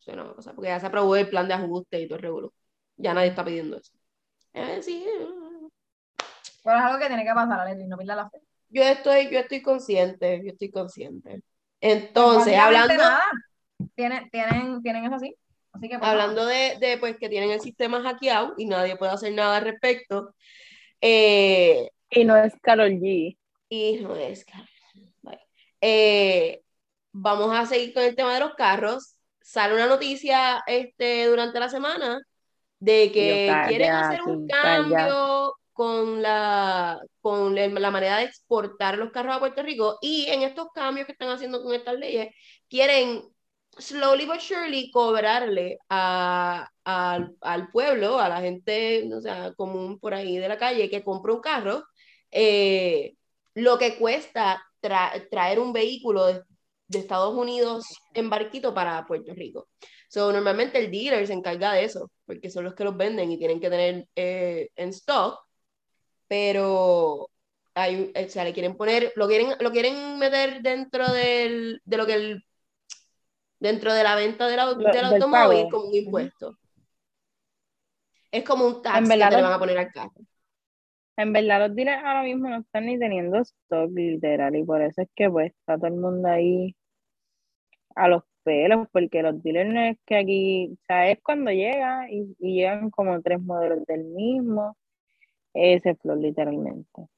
[0.00, 2.16] Eso no va a pasar, porque ya se aprobó el plan de ajuste y todo
[2.16, 2.52] el revolú.
[2.96, 3.92] Ya nadie está pidiendo eso.
[4.52, 5.06] Eh, sí.
[6.62, 8.40] Pero es algo que tiene que pasar, Aletri, no pierdas la fe.
[8.70, 11.30] Yo estoy, yo estoy consciente, yo estoy consciente.
[11.30, 11.42] Pues,
[11.80, 13.22] Entonces, hablando, nada.
[13.94, 15.34] Tienen, tienen, tienen eso así.
[15.78, 19.12] Así que, pues, hablando de, de, pues que tienen el sistema hackeado y nadie puede
[19.12, 20.34] hacer nada al respecto,
[21.00, 23.38] eh, Y no es Carol G.
[23.68, 24.44] y no es
[25.22, 25.38] bye.
[25.80, 26.62] Eh,
[27.12, 29.14] vamos a seguir con el tema de los carros.
[29.40, 32.20] Sale una noticia este, durante la semana
[32.80, 34.82] de que calla, quieren hacer un calla.
[34.82, 40.42] cambio con la, con la manera de exportar los carros a Puerto Rico y en
[40.42, 42.34] estos cambios que están haciendo con estas leyes,
[42.68, 43.22] quieren
[43.78, 50.14] slowly but surely cobrarle a, al- al pueblo, a la gente o sea, común por
[50.14, 51.84] ahí de la calle que compra un carro,
[52.30, 53.14] eh,
[53.54, 56.42] lo que cuesta tra- traer un vehículo de,
[56.88, 59.68] de Estados Unidos en barquito para Puerto Rico.
[60.08, 63.38] So, normalmente el dealer se encarga de eso, porque son los que los venden y
[63.38, 65.38] tienen que tener eh, en stock,
[66.26, 67.30] pero
[67.74, 72.06] hay, o sea, le quieren poner, lo quieren, lo quieren meter dentro del, de lo
[72.06, 72.44] que el
[73.60, 75.70] dentro de la venta del, au- del del automóvil pago.
[75.70, 76.56] como un impuesto.
[78.30, 80.12] Es como un tax En que verdad te le lo- van a poner al carro.
[81.18, 85.02] En verdad, los dealers ahora mismo no están ni teniendo stock, literal, y por eso
[85.02, 86.74] es que pues está todo el mundo ahí
[87.96, 92.10] a los pelos, porque los dealers no es que aquí, o sea, es cuando llega
[92.10, 94.76] y, y llegan como tres modelos del mismo,
[95.54, 97.08] ese flow literalmente.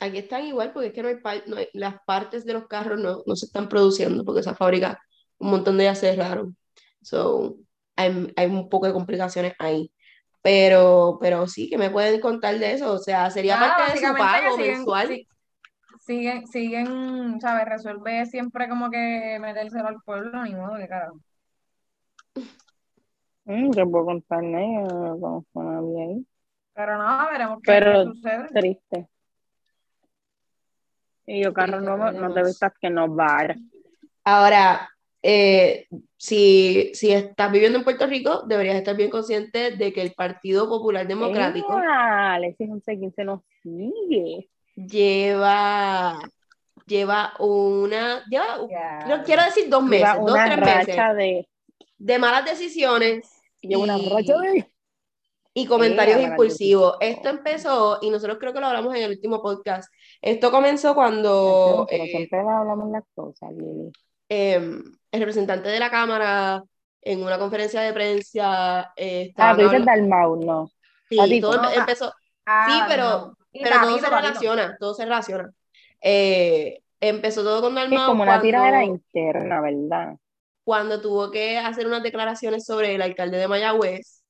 [0.00, 3.00] Aquí están igual porque es que no hay, no hay- las partes de los carros
[3.00, 5.00] no, no se están produciendo porque esa fábrica,
[5.40, 6.56] un montón de ellas cerraron.
[7.02, 7.56] So,
[7.96, 9.92] hay, hay un poco de complicaciones ahí.
[10.42, 12.92] Pero, pero sí, que me pueden contar de eso.
[12.92, 15.08] O sea, sería Nada, parte de su pago siguen- mensual.
[15.08, 15.28] sí,
[16.00, 17.66] siguen, siguen, ¿sabes?
[17.66, 21.18] Resuelve siempre como que metérselo al pueblo, ni modo, que carajo.
[23.44, 24.58] Mm, te puedo contar, ¿no?
[24.88, 26.26] Yo no conozco a nadie ahí.
[26.74, 28.48] Pero no, veremos qué, Pero- sucede.
[28.54, 29.08] Triste.
[31.26, 33.54] Y yo, Triste, nuevo, no te vistas que no va.
[34.24, 34.88] Ahora,
[35.22, 40.12] eh, si, si estás viviendo en Puerto Rico, deberías estar bien consciente de que el
[40.12, 44.48] Partido Popular Democrático Igual, ese 11-15 nos sigue.
[44.76, 46.18] lleva,
[46.86, 49.06] lleva una, lleva, Ya.
[49.08, 51.48] no quiero decir dos meses, Lleva dos, una tres meses de.
[51.98, 53.30] de malas decisiones
[53.60, 54.70] Lleva una y- racha de.
[55.52, 56.96] y comentarios impulsivos.
[57.00, 61.86] Esto empezó, y nosotros creo que lo hablamos en el último podcast, esto comenzó cuando
[61.90, 63.90] Pero eh, siempre hablamos las cosas, Lili.
[64.30, 66.62] Em, el representante de la Cámara
[67.02, 70.70] en una conferencia de prensa eh, Ah, tú dices Dalmau, no.
[71.08, 72.12] sí, a ti, todo no, empe- ah, empezó,
[72.46, 73.36] Ah, sí, pero, no.
[73.52, 75.50] Pero todo Tatito, se relaciona, todo se relaciona.
[76.00, 80.16] Eh, empezó todo con Es Dalmau como una cuando, tiradera interna, ¿verdad?
[80.64, 84.22] cuando tuvo que hacer unas declaraciones sobre el alcalde de Mayagüez,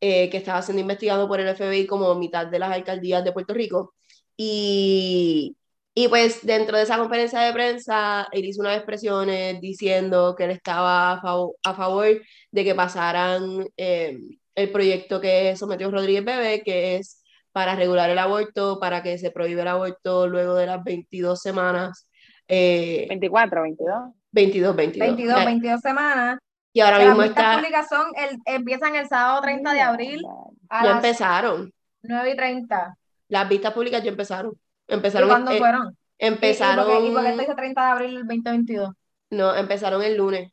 [0.00, 3.54] eh, que estaba siendo investigado por el FBI como mitad de las alcaldías de Puerto
[3.54, 3.94] Rico.
[4.36, 5.56] Y,
[5.94, 10.50] y pues dentro de esa conferencia de prensa, él hizo unas expresiones diciendo que él
[10.52, 12.06] estaba a favor, a favor
[12.52, 14.18] de que pasaran eh,
[14.54, 17.22] el proyecto que sometió Rodríguez Bebé, que es
[17.52, 22.06] para regular el aborto, para que se prohíbe el aborto luego de las 22 semanas.
[22.52, 23.94] eh, 24, 22.
[24.32, 25.06] 22, 22.
[25.08, 26.38] 22, Ya- 22 semanas.
[26.72, 30.22] y ahora mismo vistas está, públicas son el, empiezan el sábado 30 de abril
[30.68, 31.72] a ya las empezaron.
[32.02, 32.94] 9 y 30.
[33.28, 34.52] Las vistas públicas ya empezaron.
[34.90, 35.96] ¿Y Empezaron, cuándo eh, fueron?
[36.18, 38.90] ¿Y- empezaron, ¿Y, por qué, y por dice 30 de abril del 2022?
[39.30, 40.52] no, empezaron el lunes,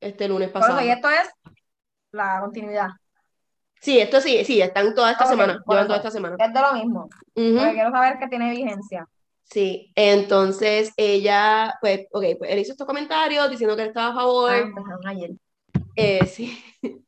[0.00, 0.86] este lunes Por eso, pasado.
[0.86, 1.28] y esto es
[2.12, 2.88] la continuidad.
[3.80, 6.36] Sí, esto sí, sí, están toda esta Ok, semana, por llevan toda esta semana.
[6.38, 7.08] Es de lo mismo.
[7.34, 9.06] Ujú, Porque quiero saber que tiene vigencia.
[9.44, 14.14] Sí, entonces ella, pues, ok, pues él hizo estos comentarios diciendo que él estaba a
[14.14, 15.30] favor, Ah, ayer.
[15.96, 16.58] Eh, sí.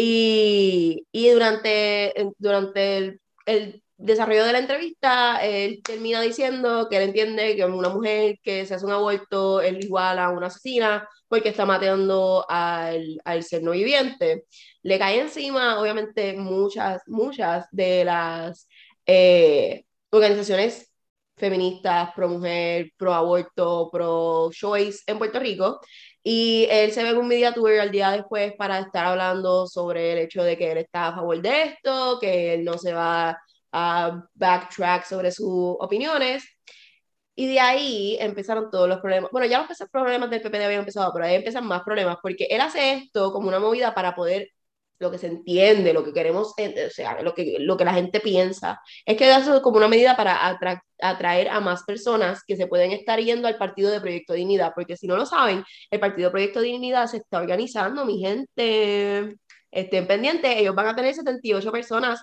[0.00, 7.02] Y, y durante, durante el, el desarrollo de la entrevista, él termina diciendo que él
[7.04, 11.50] entiende que una mujer que se hace un aborto es igual a una asesina porque
[11.50, 14.44] está matando al, al ser no viviente.
[14.82, 18.68] Le cae encima, obviamente, muchas, muchas de las
[19.06, 20.92] eh, organizaciones
[21.36, 25.80] feministas, pro mujer, pro aborto, pro choice en Puerto Rico.
[26.22, 30.12] Y él se ve en un media tour al día después para estar hablando sobre
[30.12, 33.38] el hecho de que él está a favor de esto, que él no se va
[33.72, 36.44] a backtrack sobre sus opiniones.
[37.34, 39.30] Y de ahí empezaron todos los problemas.
[39.30, 42.60] Bueno, ya los problemas del PPD habían empezado, pero ahí empiezan más problemas, porque él
[42.60, 44.48] hace esto como una movida para poder,
[44.98, 48.18] lo que se entiende, lo que queremos, o sea, lo que, lo que la gente
[48.20, 52.66] piensa, es que hace como una medida para atra atraer a más personas que se
[52.66, 56.32] pueden estar yendo al partido de Proyecto Dignidad, porque si no lo saben, el partido
[56.32, 59.36] Proyecto Dignidad se está organizando, mi gente,
[59.70, 62.20] estén pendientes, ellos van a tener 78 personas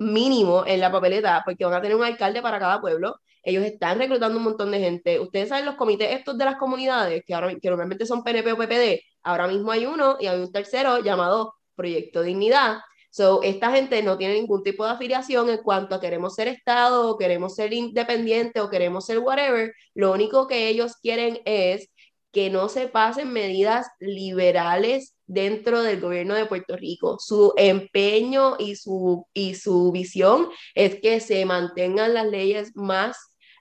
[0.00, 3.98] mínimo en la papeleta, porque van a tener un alcalde para cada pueblo, ellos están
[3.98, 5.20] reclutando un montón de gente.
[5.20, 8.56] Ustedes saben los comités estos de las comunidades, que, ahora, que normalmente son PNP o
[8.56, 12.78] PPD, ahora mismo hay uno y hay un tercero llamado Proyecto Dignidad.
[13.10, 17.10] So, esta gente no tiene ningún tipo de afiliación en cuanto a queremos ser Estado,
[17.10, 19.74] o queremos ser independiente, o queremos ser whatever.
[19.94, 21.90] Lo único que ellos quieren es
[22.32, 27.18] que no se pasen medidas liberales dentro del gobierno de Puerto Rico.
[27.18, 33.16] Su empeño y su, y su visión es que se mantengan las leyes más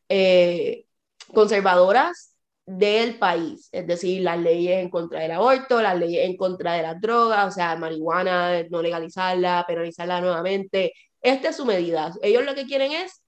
[0.10, 0.86] eh,
[1.34, 6.74] conservadoras del país, es decir, las leyes en contra del aborto, las leyes en contra
[6.74, 10.94] de las drogas, o sea, marihuana, no legalizarla, penalizarla nuevamente.
[11.22, 12.14] Esta es su medida.
[12.22, 13.24] Ellos lo que quieren es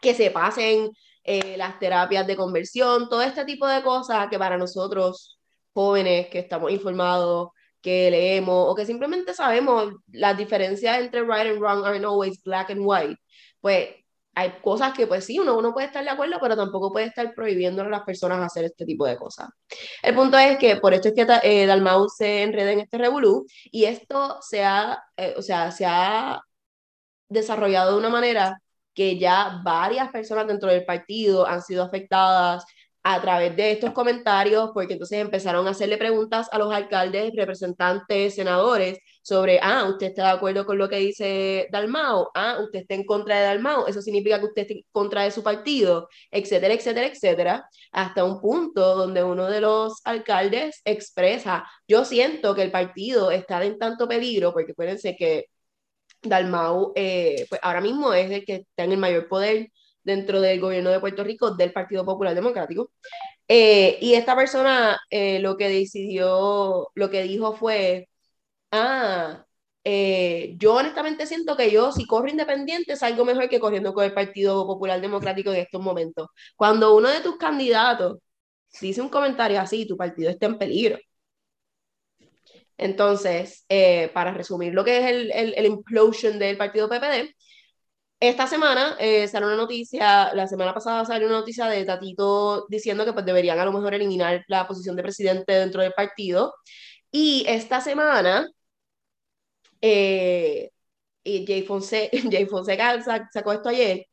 [0.00, 0.90] que se pasen
[1.26, 5.38] eh, las terapias de conversión, todo este tipo de cosas que para nosotros
[5.74, 7.50] jóvenes que estamos informados,
[7.82, 12.70] que leemos o que simplemente sabemos las diferencias entre right and wrong aren't always black
[12.70, 13.16] and white,
[13.60, 13.88] pues
[14.36, 17.34] hay cosas que pues sí, uno, uno puede estar de acuerdo, pero tampoco puede estar
[17.34, 19.48] prohibiendo a las personas hacer este tipo de cosas.
[20.02, 23.46] El punto es que por esto es que eh, Dalmau se enreda en este revolú
[23.64, 26.40] y esto se ha, eh, o sea, se ha
[27.28, 28.60] desarrollado de una manera
[28.96, 32.64] que ya varias personas dentro del partido han sido afectadas,
[33.08, 38.34] a través de estos comentarios, porque entonces empezaron a hacerle preguntas a los alcaldes, representantes,
[38.34, 42.94] senadores, sobre, ah, usted está de acuerdo con lo que dice Dalmao, ah, usted está
[42.94, 46.74] en contra de Dalmao, eso significa que usted está en contra de su partido, etcétera,
[46.74, 52.72] etcétera, etcétera, hasta un punto donde uno de los alcaldes expresa, yo siento que el
[52.72, 55.44] partido está en tanto peligro, porque acuérdense que
[56.28, 59.70] Dalmau, eh, pues ahora mismo es el que está en el mayor poder
[60.02, 62.92] dentro del gobierno de Puerto Rico del Partido Popular Democrático.
[63.48, 68.08] Eh, y esta persona eh, lo que decidió, lo que dijo fue,
[68.72, 69.44] ah,
[70.58, 74.66] yo honestamente siento que yo si corro independiente salgo mejor que corriendo con el Partido
[74.66, 76.28] Popular Democrático en estos momentos.
[76.56, 78.18] Cuando uno de tus candidatos
[78.80, 80.98] dice un comentario así, tu partido está en peligro.
[82.78, 83.64] Entonces,
[84.14, 87.34] para resumir lo que es el, el, el implosion del partido PPD,
[88.20, 93.04] esta semana eh, salió una noticia, la semana pasada salió una noticia de Tatito diciendo
[93.04, 96.54] que pues deberían a lo mejor eliminar la posición de presidente dentro del partido.
[97.10, 98.48] Y esta semana,
[99.80, 100.70] eh,
[101.24, 101.62] y Jay,
[102.48, 104.06] Fonseca, sacó esto ayer,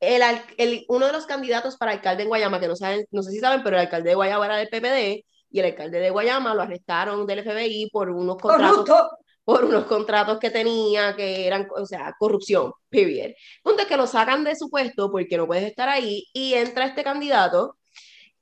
[0.00, 0.22] el,
[0.58, 3.40] el, uno de los candidatos para alcalde en Guayama, que no, saben, no sé si
[3.40, 6.62] saben, pero el alcalde de Guayama era del PPD, y el alcalde de Guayama lo
[6.62, 9.08] arrestaron del FBI por unos contratos
[9.48, 13.30] por unos contratos que tenía que eran, o sea, corrupción, period.
[13.62, 16.84] Punto es que lo sacan de su puesto porque no puedes estar ahí y entra
[16.84, 17.78] este candidato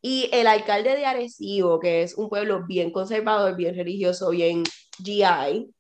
[0.02, 4.64] y el alcalde de Arecibo, que es un pueblo bien conservador, bien religioso, bien
[5.00, 5.72] GI,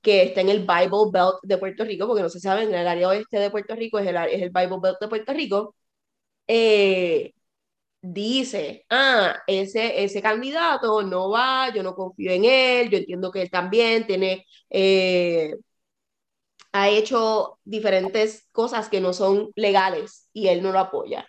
[0.00, 2.86] que está en el Bible Belt de Puerto Rico, porque no se sabe, en el
[2.86, 5.74] área oeste de Puerto Rico es el, es el Bible Belt de Puerto Rico,
[6.46, 7.32] eh,
[8.00, 13.42] dice, ah, ese, ese candidato no va, yo no confío en él, yo entiendo que
[13.42, 15.54] él también tiene, eh,
[16.72, 21.26] ha hecho diferentes cosas que no son legales y él no lo apoya.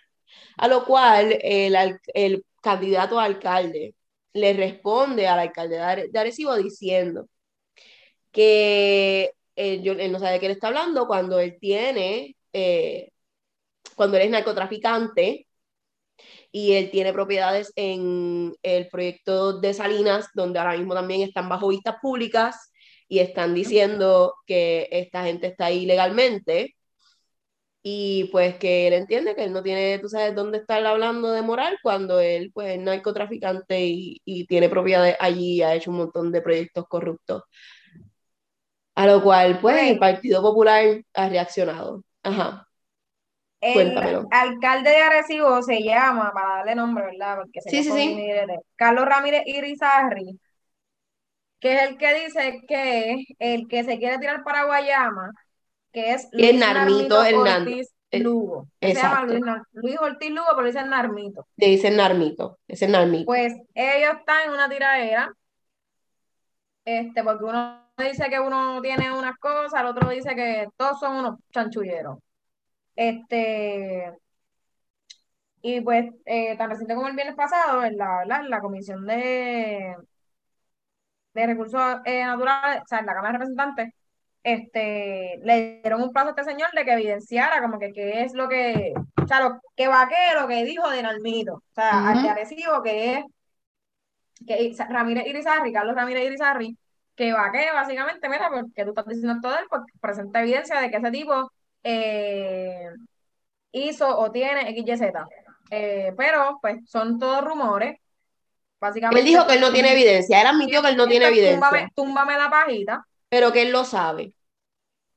[0.56, 1.76] A lo cual el,
[2.14, 3.94] el candidato a alcalde
[4.32, 5.76] le responde al alcalde
[6.10, 7.28] de Arecibo diciendo
[8.32, 13.10] que él, él, no sabe de qué le está hablando cuando él tiene, eh,
[13.96, 15.48] cuando él es narcotraficante,
[16.52, 21.68] y él tiene propiedades en el proyecto de Salinas, donde ahora mismo también están bajo
[21.68, 22.72] vistas públicas
[23.08, 26.74] y están diciendo que esta gente está ahí legalmente
[27.82, 31.42] y pues que él entiende que él no tiene, tú sabes, dónde estar hablando de
[31.42, 35.98] moral cuando él pues es narcotraficante y, y tiene propiedades allí y ha hecho un
[35.98, 37.42] montón de proyectos corruptos.
[38.94, 42.04] A lo cual pues el Partido Popular ha reaccionado.
[42.22, 42.69] Ajá.
[43.60, 47.36] El alcalde de Arecibo se llama, para darle nombre, ¿verdad?
[47.38, 48.32] Porque se sí, sí, sí.
[48.74, 50.38] Carlos Ramírez Irizarri,
[51.58, 55.30] que es el que dice que el que se quiere tirar para Guayama,
[55.92, 58.66] que es Luis el Narmito, Ortiz Lugo.
[58.80, 59.26] Se llama
[59.72, 61.46] Luis, Ortiz Lugo, pero dice Narmito.
[61.56, 63.26] Le dicen Narmito, es el Narmito.
[63.26, 65.32] Pues ellos están en una tiradera,
[66.86, 71.16] este, porque uno dice que uno tiene unas cosas, el otro dice que todos son
[71.16, 72.18] unos chanchulleros.
[73.00, 74.12] Este,
[75.62, 79.96] y pues, eh, tan reciente como el viernes pasado, en la, la Comisión de,
[81.32, 83.94] de Recursos eh, Naturales, o sea, en la Cámara de Representantes,
[84.42, 88.34] este, le dieron un plazo a este señor de que evidenciara como que qué es
[88.34, 92.22] lo que, o sea, lo que vaqué, lo que dijo de Nalmito, o sea, al
[92.22, 92.28] que
[92.84, 93.24] que es,
[94.46, 96.76] que Ramírez Irizarri, Carlos Ramírez Irizarri,
[97.14, 100.98] que vaqué, básicamente, mira, porque tú estás diciendo todo él, pues presenta evidencia de que
[100.98, 101.50] ese tipo
[101.82, 102.90] eh,
[103.72, 105.12] hizo o tiene XYZ.
[105.70, 107.98] Eh, pero, pues, son todos rumores.
[108.80, 109.20] Básicamente.
[109.20, 110.40] Él dijo que él no tiene evidencia.
[110.40, 111.90] Él admitió que él no tiene evidencia.
[111.94, 113.04] Túmbame, la pajita.
[113.28, 114.34] Pero que él lo sabe.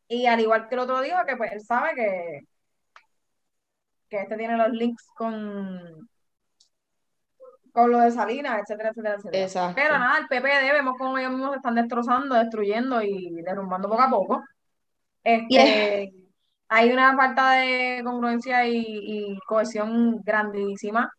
[0.07, 2.41] Y al igual que el otro dijo, que pues él sabe que,
[4.09, 6.07] que este tiene los links con,
[7.71, 9.73] con lo de Salinas, etcétera, etcétera, etcétera.
[9.73, 14.01] Pero nada, el PPD vemos cómo ellos mismos se están destrozando, destruyendo y derrumbando poco
[14.01, 14.43] a poco.
[15.23, 16.13] Este,
[16.73, 21.11] hay una falta de congruencia y, cohesión grandísima.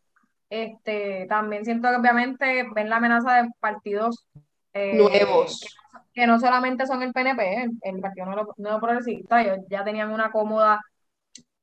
[0.50, 4.26] Este, también siento que obviamente ven la amenaza de partidos
[4.72, 5.64] eh, nuevos.
[6.12, 8.26] Que, no solamente son el PNP, el, Partido
[8.56, 10.80] Nuevo, Progresista, ellos ya tenían una cómoda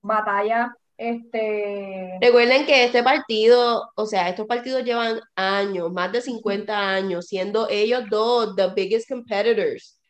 [0.01, 0.73] batalla.
[0.97, 2.17] Este...
[2.21, 7.67] Recuerden que este partido, o sea, estos partidos llevan años, más de 50 años, siendo
[7.69, 10.00] ellos dos the biggest competitors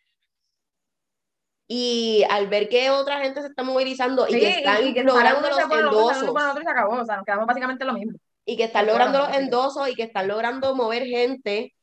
[1.74, 5.48] y al ver que otra gente se está movilizando y que están y que logrando
[5.48, 8.20] los endosos, y se acabó, o sea, nos quedamos básicamente lo mismo.
[8.44, 11.74] y que están logrando los endosos y que están logrando mover gente,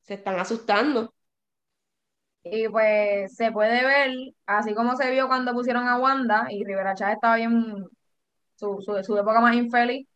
[0.00, 1.12] se están asustando.
[2.44, 4.14] Y pues se puede ver,
[4.46, 7.84] así como se vio cuando pusieron a Wanda y Rivera Chávez estaba bien,
[8.54, 10.06] su, su, su época más infeliz,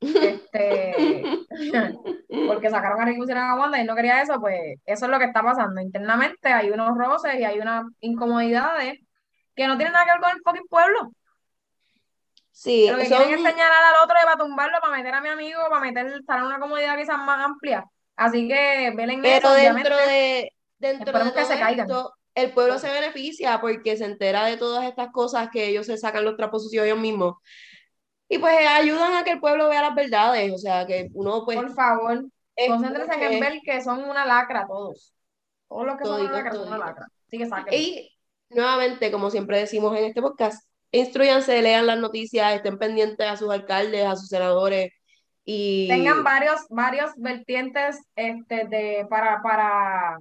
[0.00, 1.24] este,
[2.46, 5.10] porque sacaron a Ricky y a Wanda y él no quería eso, pues eso es
[5.10, 5.80] lo que está pasando.
[5.80, 9.00] Internamente hay unos roces y hay unas incomodidades
[9.54, 11.12] que no tienen nada que ver con el fucking pueblo.
[12.50, 15.28] Sí, Lo que son, quieren es señalar al otro para tumbarlo, para meter a mi
[15.28, 17.84] amigo, para meter, estar en una comodidad quizás más amplia.
[18.16, 19.98] Así que velen pero eso, dentro obviamente.
[19.98, 21.90] de, dentro de Esperemos que todo se caigan.
[21.90, 25.98] esto, el pueblo se beneficia porque se entera de todas estas cosas que ellos se
[25.98, 27.36] sacan los trapos sucios ellos mismos.
[28.28, 31.58] Y pues ayudan a que el pueblo vea las verdades, o sea, que uno pues
[31.58, 32.24] Por favor,
[32.68, 35.14] concéntrense en ver que son una lacra todos.
[35.68, 37.06] Todos los que son una lacra son una lacra.
[37.26, 37.78] Así que sáquenlo.
[37.78, 38.16] Y
[38.50, 43.50] nuevamente, como siempre decimos en este podcast, instruyanse, lean las noticias, estén pendientes a sus
[43.50, 44.92] alcaldes, a sus senadores
[45.48, 50.18] y Tengan varios, varios vertientes este, de, para, para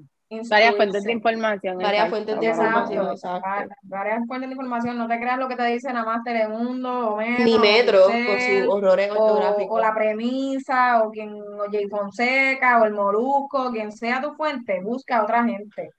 [0.50, 1.78] Varias fuentes de información.
[1.78, 3.12] Varias exacto, fuentes de información.
[3.12, 3.48] Exacto, exacto.
[3.48, 4.98] va- varias fuentes de información.
[4.98, 8.42] No te creas lo que te dice nada más Telemundo o Metro, ni Metro con
[8.42, 9.78] sus horrores o, ortográficos.
[9.78, 14.82] o la premisa, o quien, o Jay Fonseca, o el Molusco, quien sea tu fuente,
[14.82, 15.92] busca a otra gente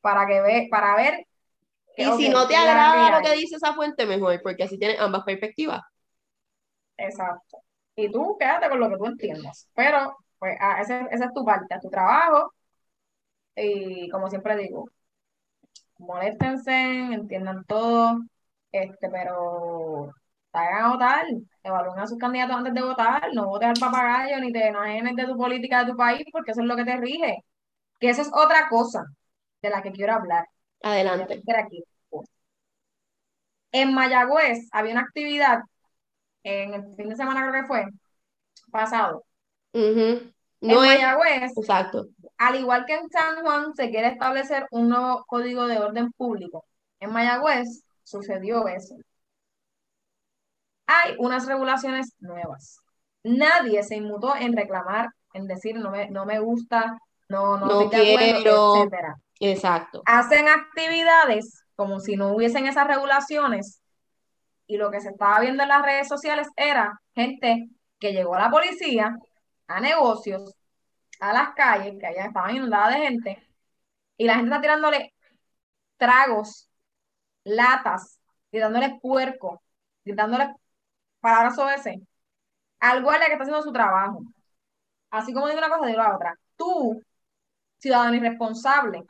[0.00, 1.26] para que ve, para ver
[1.96, 4.64] Y si no te ¿qué es la agrada lo que dice esa fuente, mejor, porque
[4.64, 5.80] así tienes ambas perspectivas.
[6.96, 7.58] Exacto.
[7.96, 9.68] Y tú quédate con lo que tú entiendas.
[9.74, 12.52] Pero, pues, ah, ese, esa es tu parte, tu trabajo.
[13.56, 14.88] Y como siempre digo,
[15.98, 18.20] moléstense, entiendan todo,
[18.72, 20.12] este, pero
[20.52, 21.26] hagan a votar,
[21.62, 25.26] evalúen a sus candidatos antes de votar, no votes al papagayo ni te enajenes de
[25.26, 27.44] tu política de tu país, porque eso es lo que te rige.
[28.00, 29.04] Que eso es otra cosa
[29.62, 30.46] de la que quiero hablar.
[30.82, 31.42] Adelante.
[31.56, 31.82] Aquí.
[33.72, 35.62] En Mayagüez había una actividad
[36.44, 37.84] en el fin de semana creo que fue
[38.70, 39.24] pasado.
[39.72, 42.06] En No es Mayagüez, exacto.
[42.46, 46.64] Al igual que en San Juan, se quiere establecer un nuevo código de orden público.
[47.00, 48.96] En Mayagüez sucedió eso.
[50.86, 52.80] Hay unas regulaciones nuevas.
[53.22, 57.90] Nadie se inmutó en reclamar, en decir no me, no me gusta, no, no, No
[57.90, 58.76] quiero.
[58.76, 59.16] etcétera.
[59.40, 60.02] Exacto.
[60.06, 63.80] hacen actividades como si no hubiesen esas regulaciones
[64.66, 67.68] y lo que se estaba viendo en las redes sociales era gente
[67.98, 69.16] que llegó a la policía,
[69.66, 70.54] a negocios,
[71.30, 73.48] a las calles, que allá estaban inundadas de gente,
[74.16, 75.14] y la gente está tirándole
[75.96, 76.70] tragos,
[77.44, 78.20] latas,
[78.52, 79.62] gritándoles puerco,
[80.04, 80.48] gritándoles
[81.20, 82.00] palabras ese
[82.80, 84.22] al guardia que está haciendo su trabajo.
[85.10, 86.34] Así como digo una cosa, digo la otra.
[86.56, 87.00] Tú,
[87.78, 89.04] ciudadano irresponsable,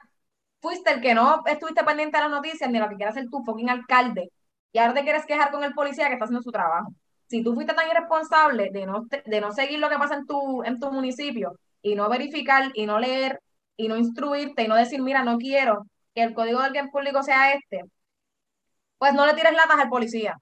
[0.61, 3.43] fuiste el que no estuviste pendiente de las noticias ni lo que quieras hacer tú,
[3.45, 4.31] fucking alcalde,
[4.73, 6.93] y ahora te quieres quejar con el policía que está haciendo su trabajo.
[7.29, 10.63] Si tú fuiste tan irresponsable de no, de no seguir lo que pasa en tu,
[10.65, 13.41] en tu municipio y no verificar y no leer
[13.77, 17.23] y no instruirte y no decir, mira, no quiero que el código del bien público
[17.23, 17.83] sea este,
[18.99, 20.37] pues no le tires latas al policía.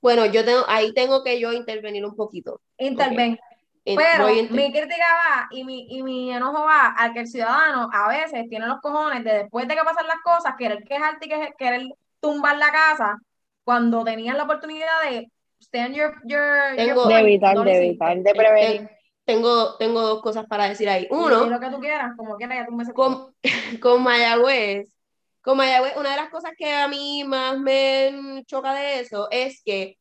[0.00, 2.60] Bueno, yo tengo, ahí tengo que yo intervenir un poquito.
[2.76, 3.38] Interven.
[3.84, 7.88] En- Pero mi crítica va y mi, y mi enojo va a que el ciudadano
[7.92, 11.28] a veces tiene los cojones de después de que pasan las cosas, querer quejarte y
[11.30, 11.82] que- querer
[12.20, 13.16] tumbar la casa
[13.64, 18.34] cuando tenías la oportunidad de stand your, your, Tengo- De evitar, no de evitar, de
[18.34, 18.90] prevenir.
[19.28, 21.06] Tengo, tengo dos cosas para decir ahí.
[21.10, 23.34] Uno, di lo que tú quieras, como quieras, ya tú me con,
[23.82, 24.96] con Mayagüez,
[25.42, 29.60] con Mayagüez, una de las cosas que a mí más me choca de eso es
[29.62, 29.98] que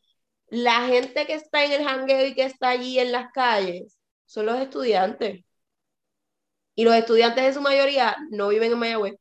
[0.48, 4.46] la gente que está en el jangueo y que está allí en las calles son
[4.46, 5.44] los estudiantes.
[6.76, 9.16] Y los estudiantes en su mayoría no viven en Mayagüez.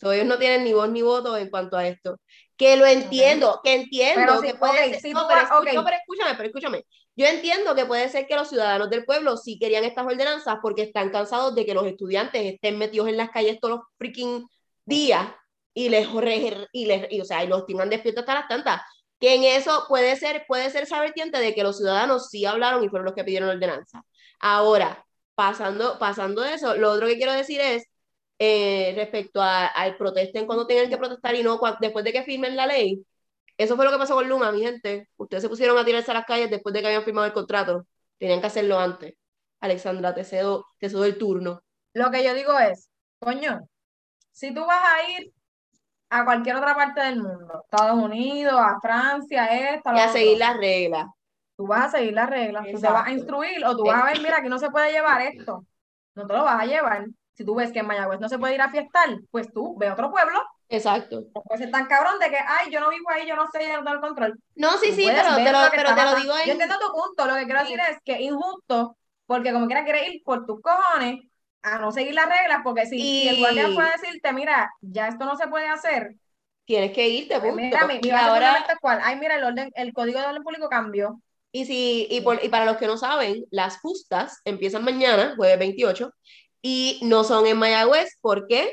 [0.00, 2.18] So, ellos no tienen ni voz ni voto en cuanto a esto.
[2.56, 5.68] Que lo entiendo, que entiendo Pero que puede ser- no, pero ok.
[5.72, 6.84] no, pero escúchame, pero escúchame.
[7.16, 10.82] Yo entiendo que puede ser que los ciudadanos del pueblo sí querían estas ordenanzas porque
[10.82, 14.44] están cansados de que los estudiantes estén metidos en las calles todos los freaking
[14.84, 15.28] días
[15.74, 16.08] y les
[16.72, 18.80] y les y, o sea, y los tengan despiertos hasta las tantas.
[19.20, 22.82] Que en eso puede ser, puede ser esa vertiente de que los ciudadanos sí hablaron
[22.84, 24.02] y fueron los que pidieron la ordenanza.
[24.40, 25.04] Ahora,
[25.34, 27.84] pasando, pasando eso, lo otro que quiero decir es
[28.38, 32.24] eh, respecto a- al protesten cuando tengan que protestar y no cua- después de que
[32.24, 33.04] firmen la ley.
[33.56, 35.08] Eso fue lo que pasó con Luma, mi gente.
[35.16, 37.86] Ustedes se pusieron a tirarse a las calles después de que habían firmado el contrato.
[38.18, 39.14] Tenían que hacerlo antes.
[39.60, 41.62] Alexandra, te cedo, te cedo el turno.
[41.94, 42.90] Lo que yo digo es,
[43.20, 43.60] coño,
[44.32, 45.32] si tú vas a ir
[46.10, 50.56] a cualquier otra parte del mundo, Estados Unidos, a Francia, esta, Y a seguir las
[50.56, 51.06] reglas.
[51.56, 54.06] tú vas a seguir las reglas, tú te vas a instruir o tú vas a
[54.06, 55.64] ver, mira, aquí no se puede llevar esto,
[56.14, 57.06] no te lo vas a llevar.
[57.32, 59.88] Si tú ves que en Mayagüez no se puede ir a fiestar, pues tú ve
[59.88, 60.40] a otro pueblo.
[60.68, 61.26] Exacto.
[61.34, 63.66] No puede ser tan cabrón de que, ay, yo no vivo ahí, yo no sé,
[63.66, 64.40] yo no tengo el control.
[64.56, 66.52] No, sí, sí, pero, pero, lo pero te lo digo Yo en...
[66.52, 68.96] entiendo tu punto, lo que quiero decir es que es injusto,
[69.26, 71.20] porque como quiera quieres ir por tus cojones
[71.62, 75.08] a no seguir las reglas, porque si, si el guardia Y- puede decirte, mira, ya
[75.08, 76.14] esto no se puede hacer,
[76.66, 77.54] Tienes que irte, pues punto.
[77.54, 80.42] mira, mi, mi Y ahora, es cuál, ay, mira, el orden, el código de orden
[80.42, 81.20] público cambió.
[81.52, 85.58] y, si, y, por- y para los que no saben, las justas empiezan mañana, jueves
[85.58, 86.10] 28,
[86.62, 88.18] y no son en Mayagüez.
[88.20, 88.72] ¿Por qué?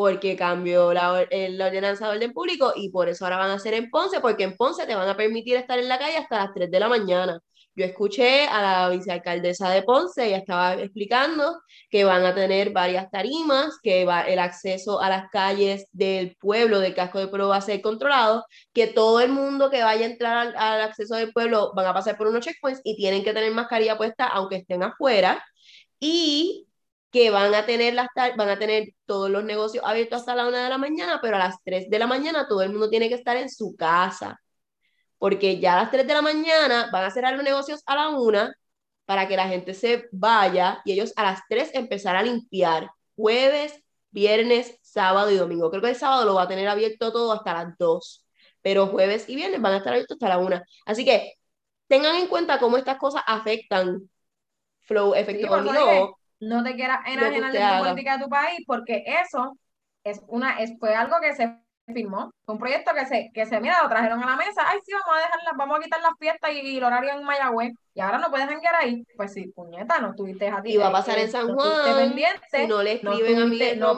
[0.00, 3.74] Porque cambió la, la ordenanza de orden público y por eso ahora van a ser
[3.74, 6.54] en Ponce, porque en Ponce te van a permitir estar en la calle hasta las
[6.54, 7.38] 3 de la mañana.
[7.74, 13.10] Yo escuché a la vicealcaldesa de Ponce, ella estaba explicando que van a tener varias
[13.10, 17.56] tarimas, que va, el acceso a las calles del pueblo, del casco del pueblo va
[17.56, 21.30] a ser controlado, que todo el mundo que vaya a entrar al, al acceso del
[21.34, 24.82] pueblo van a pasar por unos checkpoints y tienen que tener mascarilla puesta aunque estén
[24.82, 25.44] afuera
[26.00, 26.66] y
[27.10, 30.62] que van a tener las van a tener todos los negocios abiertos hasta la una
[30.64, 33.16] de la mañana, pero a las 3 de la mañana todo el mundo tiene que
[33.16, 34.40] estar en su casa.
[35.18, 38.08] Porque ya a las 3 de la mañana van a cerrar los negocios a la
[38.10, 38.54] una
[39.04, 42.90] para que la gente se vaya y ellos a las 3 empezar a limpiar.
[43.16, 43.74] Jueves,
[44.10, 45.70] viernes, sábado y domingo.
[45.70, 48.26] Creo que el sábado lo va a tener abierto todo hasta las 2,
[48.62, 50.64] pero jueves y viernes van a estar abiertos hasta la una.
[50.86, 51.34] Así que
[51.88, 54.08] tengan en cuenta cómo estas cosas afectan
[54.80, 59.56] flow, efecto dije, No te quieras enajenar de la política de tu país, porque eso
[60.04, 61.54] es una, es, fue algo que se
[61.92, 64.78] firmó, fue un proyecto que se, que se, mira, lo trajeron a la mesa, ay,
[64.84, 67.72] sí, vamos a dejarlas, vamos a quitar las fiestas y, y el horario en Mayagüez,
[67.94, 70.74] y ahora no puedes janguear ahí, pues sí, puñeta, no estuviste a ti.
[70.74, 73.00] Y va a eh, pasar eh, en San no estuviste Juan, pendiente, si no le
[73.02, 73.94] no escriben a Miguel no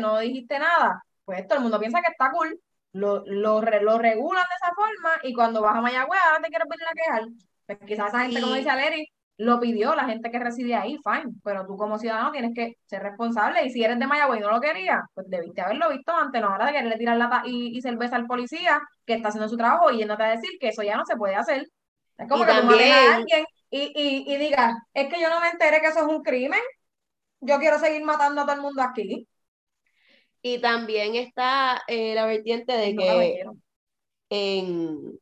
[0.00, 2.60] no dijiste nada, pues todo el mundo piensa que está cool,
[2.92, 6.68] lo, lo, lo regulan de esa forma, y cuando vas a Mayagüez, ahora te quieres
[6.68, 7.22] venir a quejar,
[7.66, 9.08] pues quizás esa gente, como dice Aleri,
[9.38, 13.02] lo pidió la gente que reside ahí, fine, pero tú como ciudadano tienes que ser
[13.02, 16.40] responsable y si eres de Mayagüez y no lo querías, pues debiste haberlo visto antes,
[16.40, 19.56] no ahora de quererle tirar lata y, y cerveza al policía que está haciendo su
[19.56, 21.66] trabajo y yéndote a decir que eso ya no se puede hacer.
[22.16, 23.92] Es como Y que tú mates también- a alguien y,
[24.28, 26.60] y, y digas, es que yo no me enteré que eso es un crimen,
[27.40, 29.28] yo quiero seguir matando a todo el mundo aquí.
[30.42, 33.44] Y también está eh, la vertiente de No que
[34.30, 35.18] en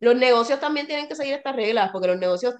[0.00, 2.54] los negocios también tienen que seguir estas reglas, porque los negocios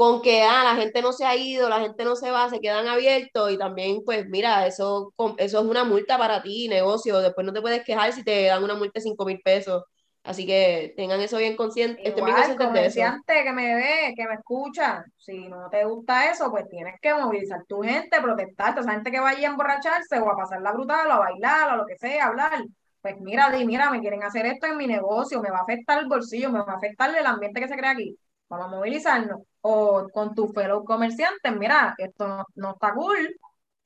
[0.00, 2.58] con que ah, la gente no se ha ido, la gente no se va, se
[2.58, 7.46] quedan abiertos y también, pues mira, eso, eso es una multa para ti, negocio, después
[7.46, 9.84] no te puedes quejar si te dan una multa de 5 mil pesos.
[10.22, 13.22] Así que tengan eso bien consciente, bien Igual, conscientes de eso.
[13.26, 17.62] que me ve, que me escucha, si no te gusta eso, pues tienes que movilizar
[17.68, 21.18] tu gente, protestar, esa gente que vaya a emborracharse o a pasarla brutal o a
[21.18, 22.64] bailar o lo que sea, hablar.
[23.02, 25.98] Pues mira, di, mira, me quieren hacer esto en mi negocio, me va a afectar
[25.98, 28.16] el bolsillo, me va a afectar el ambiente que se crea aquí.
[28.48, 29.49] Vamos a movilizarnos.
[29.62, 33.36] O con tus fellow comerciantes, mira, esto no, está cool,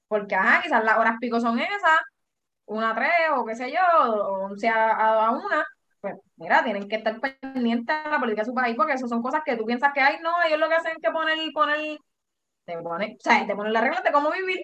[0.08, 2.00] porque ajá, quizás las horas pico son esas,
[2.66, 5.64] una a tres o qué sé yo, o once a, a una,
[6.00, 9.22] pues mira, tienen que estar pendientes de la política de su país, porque eso son
[9.22, 11.98] cosas que tú piensas que, ay, no, ellos lo que hacen es que poner, poner,
[12.64, 14.60] te ponen, o sea, te ponen las reglas de cómo vivir.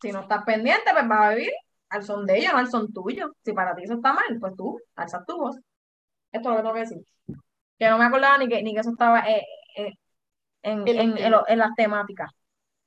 [0.00, 1.52] Si no estás pendiente, pues vas a vivir
[1.90, 3.32] al son de ellos, no al son tuyo.
[3.44, 5.56] Si para ti eso está mal, pues tú alzas tu voz.
[6.32, 6.98] Esto es lo que tengo que decir.
[7.78, 9.44] Que no me acordaba ni que, ni que eso estaba eh,
[9.74, 9.98] en,
[10.62, 10.86] En
[11.18, 12.30] en, las temáticas.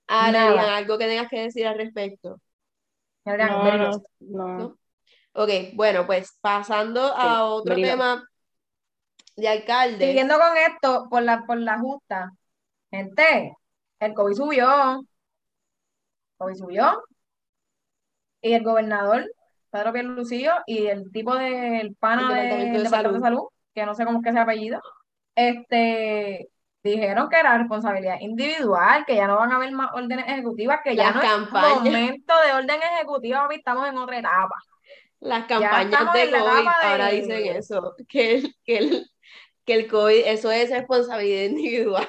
[0.08, 2.40] Ahora, algo que tengas que decir al respecto.
[3.26, 4.78] Adrián, No.
[5.34, 8.28] Ok, bueno, pues pasando a otro tema
[9.38, 10.08] de alcalde.
[10.08, 12.32] Siguiendo con esto, por la, por la justa,
[12.90, 13.56] gente,
[14.00, 15.02] el COVID subió,
[16.38, 17.02] COVID subió,
[18.42, 19.32] y el gobernador,
[19.70, 24.04] Pedro Pierlucillo, y el tipo del pana El del Departamento de Salud, que no sé
[24.04, 24.82] cómo es que se apellido,
[25.36, 26.50] este,
[26.84, 30.96] dijeron que era responsabilidad individual, que ya no van a haber más órdenes ejecutivas, que
[30.96, 31.72] ya Las no campañas.
[31.78, 34.56] es momento de orden ejecutiva, estamos en otra etapa.
[35.20, 36.38] Las campañas de COVID de-
[36.84, 39.12] ahora dicen eso, que el, que el,
[39.66, 42.08] que el COVID, eso es responsabilidad individual,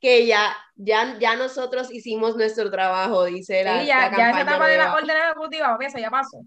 [0.00, 4.40] que ya, ya, ya nosotros hicimos nuestro trabajo, dice la, Sí, ya, la ya esa
[4.42, 4.98] etapa de la nueva.
[5.02, 6.40] orden ejecutiva, papi, eso ya pasó.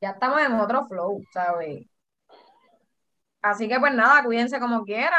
[0.00, 1.86] Ya estamos en otro flow, ¿sabes?
[3.42, 5.16] Así que pues nada, cuídense como quiera.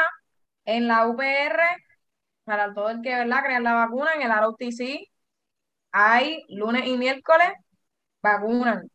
[0.68, 1.60] En la UPR,
[2.44, 3.42] para todo el que, ¿verdad?
[3.42, 5.08] Crean la vacuna, en el ROTC
[5.90, 7.54] hay lunes y miércoles
[8.20, 8.90] vacunan.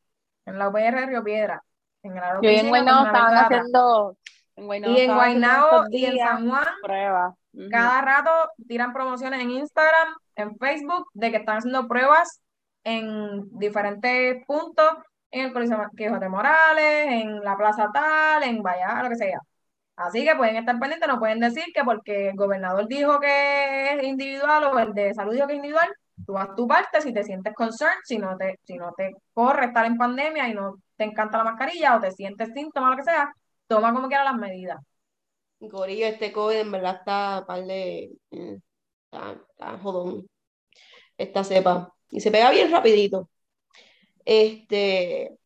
[0.46, 1.64] En la UPR de Río Piedra.
[2.04, 4.18] En el Yo y ROTC en Guaynabo estaban haciendo.
[4.56, 7.34] En Y en Guaynabo y en San Juan pruebas.
[7.72, 12.40] Cada rato tiran promociones en Instagram, en Facebook, de que están haciendo pruebas
[12.84, 14.92] en diferentes puntos,
[15.32, 19.40] en el Coliseo Quijote Morales, en la Plaza Tal, en Vallejo, lo que sea.
[19.96, 24.04] Así que pueden estar pendientes, no pueden decir que porque el gobernador dijo que es
[24.04, 25.90] individual o el de salud dijo que es individual,
[26.26, 29.68] tú haz tu parte si te sientes concerned, si no te, si no te corre
[29.68, 33.04] estar en pandemia y no te encanta la mascarilla o te sientes síntomas, lo que
[33.04, 33.34] sea,
[33.68, 34.80] toma como quiera las medidas.
[35.60, 38.12] Gorillo, este COVID en verdad está par de.
[38.32, 38.60] Eh,
[39.06, 40.28] está, está jodón.
[41.18, 41.94] Esta cepa.
[42.12, 43.30] Y se pega bien rapidito.
[44.26, 45.38] Este.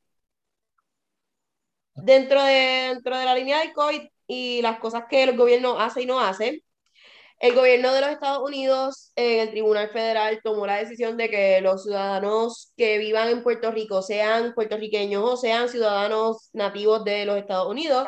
[1.95, 2.53] Dentro de,
[2.93, 6.19] dentro de la línea del COVID y las cosas que el gobierno hace y no
[6.19, 6.63] hace,
[7.39, 11.61] el gobierno de los Estados Unidos, en el Tribunal Federal, tomó la decisión de que
[11.61, 17.37] los ciudadanos que vivan en Puerto Rico, sean puertorriqueños o sean ciudadanos nativos de los
[17.37, 18.07] Estados Unidos,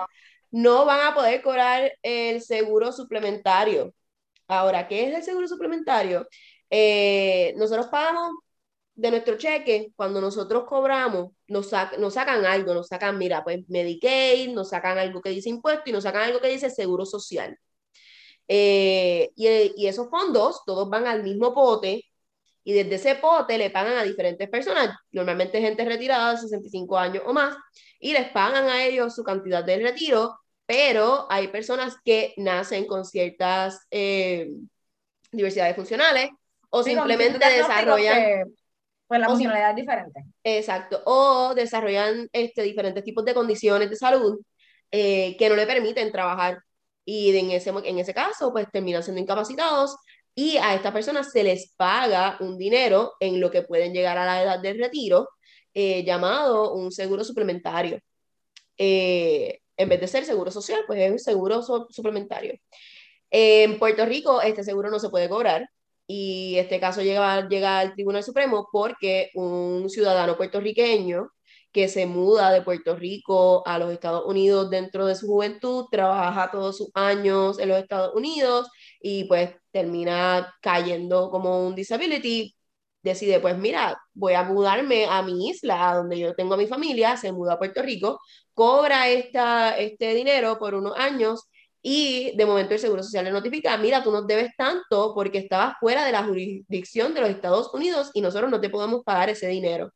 [0.52, 3.94] no van a poder cobrar el seguro suplementario.
[4.48, 6.28] Ahora, ¿qué es el seguro suplementario?
[6.72, 8.32] Eh, nosotros pagamos
[9.00, 14.50] de nuestro cheque, cuando nosotros cobramos, nos, nos sacan algo, nos sacan, mira, pues Medicaid,
[14.50, 17.58] nos sacan algo que dice impuesto y nos sacan algo que dice seguro social.
[18.48, 19.48] Eh, y,
[19.78, 22.04] y, esos fondos, todos van al mismo pote
[22.64, 27.24] y desde ese pote le pagan a diferentes personas, normalmente gente retirada de 65 años
[27.26, 27.56] o más,
[28.00, 33.06] y les pagan a ellos su cantidad de retiro, pero hay personas que nacen con
[33.06, 34.50] ciertas eh,
[35.32, 36.30] diversidades funcionales
[36.70, 38.54] o simplemente desarrollan...
[39.10, 40.24] pues la funcionalidad es diferente.
[40.44, 44.40] Exacto, o desarrollan este, diferentes tipos de condiciones de salud
[44.92, 46.60] eh, que no le permiten trabajar
[47.04, 49.96] y en ese, en ese caso pues terminan siendo incapacitados
[50.36, 54.28] y a estas personas se les paga un dinero en lo que pueden llegar a
[54.28, 55.28] la edad del retiro
[55.74, 58.00] eh, llamado un seguro suplementario.
[58.78, 62.60] Eh, en vez de ser seguro social, pues es un seguro suplementario.
[63.32, 65.68] en Puerto Rico este seguro no se puede cobrar
[66.12, 71.30] y este caso llega, llega al Tribunal Supremo porque un ciudadano puertorriqueño
[71.72, 76.50] que se muda de Puerto Rico a los Estados Unidos dentro de su juventud, trabaja
[76.50, 82.56] todos sus años en los Estados Unidos y pues termina cayendo como un disability,
[83.04, 87.18] decide pues mira, voy a mudarme a mi isla, donde yo tengo a mi familia,
[87.18, 88.20] se muda a Puerto Rico,
[88.56, 91.48] cobra esta, este dinero por unos años
[91.82, 95.76] y de momento el Seguro Social le notifica, mira, tú nos debes tanto porque estabas
[95.80, 99.48] fuera de la jurisdicción de los Estados Unidos y nosotros no te podemos pagar ese
[99.48, 99.92] dinero.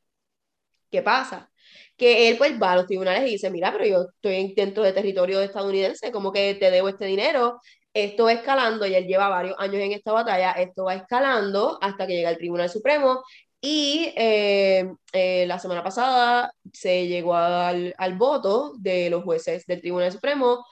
[0.91, 1.49] ¿Qué pasa?
[1.97, 4.93] que él pues va a los tribunales y dice, mira, pero yo estoy dentro de
[4.93, 7.59] territorio estadounidense, como que te debo este dinero,
[7.93, 12.07] esto va escalando y él lleva varios años en esta batalla, esto va escalando hasta
[12.07, 13.23] que llega el Tribunal Supremo
[13.61, 19.79] y eh, eh, la semana pasada se llegó al, al, voto de los jueces del
[19.79, 20.65] Tribunal Supremo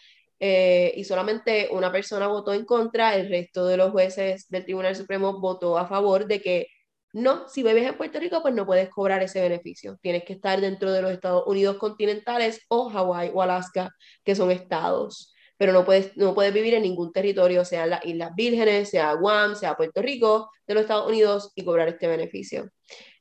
[0.44, 4.96] eh, y solamente una persona votó en contra, el resto de los jueces del Tribunal
[4.96, 6.68] Supremo votó a favor de que
[7.14, 10.00] no, si vives en Puerto Rico, pues no puedes cobrar ese beneficio.
[10.02, 13.92] Tienes que estar dentro de los Estados Unidos continentales o Hawái o Alaska,
[14.24, 15.32] que son estados.
[15.58, 19.56] Pero no puedes, no puedes vivir en ningún territorio, sea las Islas Vírgenes, sea Guam,
[19.56, 22.72] sea Puerto Rico, de los Estados Unidos, y cobrar este beneficio.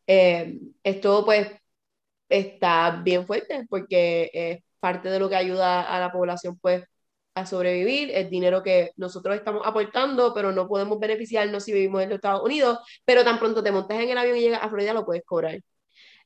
[0.06, 1.48] Eh, esto, pues,
[2.30, 6.84] está bien fuerte porque es parte de lo que ayuda a la población, pues,
[7.34, 12.10] a sobrevivir, el dinero que nosotros estamos aportando, pero no podemos beneficiarnos si vivimos en
[12.10, 14.92] los Estados Unidos, pero tan pronto te montas en el avión y llegas a Florida,
[14.92, 15.60] lo puedes cobrar.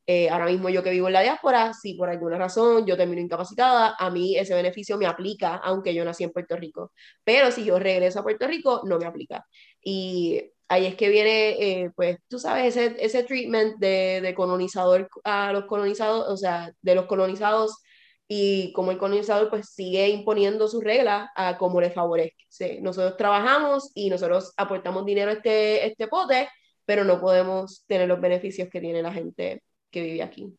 [0.06, 3.22] Eh, ahora mismo yo que vivo en la diáspora, si por alguna razón yo termino
[3.22, 6.92] incapacitada, a mí ese beneficio me aplica, aunque yo nací en Puerto Rico.
[7.24, 9.46] Pero si yo regreso a Puerto Rico, no me aplica.
[9.82, 11.50] Y ahí es que viene,
[11.84, 16.72] eh, pues, tú sabes, ese, ese treatment de, de colonizador a los colonizados, o sea,
[16.82, 17.78] de los colonizados
[18.26, 22.80] y como el colonizador pues sigue imponiendo sus reglas a como le favorece.
[22.80, 26.48] Nosotros trabajamos y nosotros aportamos dinero a este, este pote,
[26.84, 30.56] pero no podemos tener los beneficios que tiene la gente que vive aquí.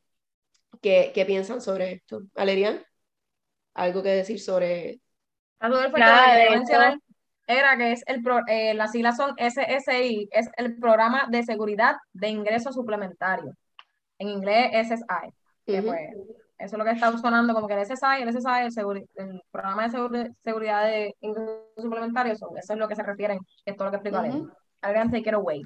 [0.81, 2.21] ¿Qué, qué piensan sobre esto?
[2.35, 2.83] Alerian,
[3.73, 4.99] ¿algo que decir sobre...?
[5.59, 6.99] Nada, de
[7.47, 12.29] era que es el eh, las siglas son SSI, es el Programa de Seguridad de
[12.29, 13.53] Ingreso Suplementario.
[14.17, 15.29] En inglés SSI,
[15.65, 15.99] que pues,
[16.57, 19.87] eso es lo que está sonando como que el SSI, el SSI, el, el programa
[19.87, 23.97] de seguridad de ingresos suplementarios, eso es lo que se refieren, esto es lo que
[23.97, 24.49] explico uh
[24.81, 25.11] -huh.
[25.11, 25.63] take it away.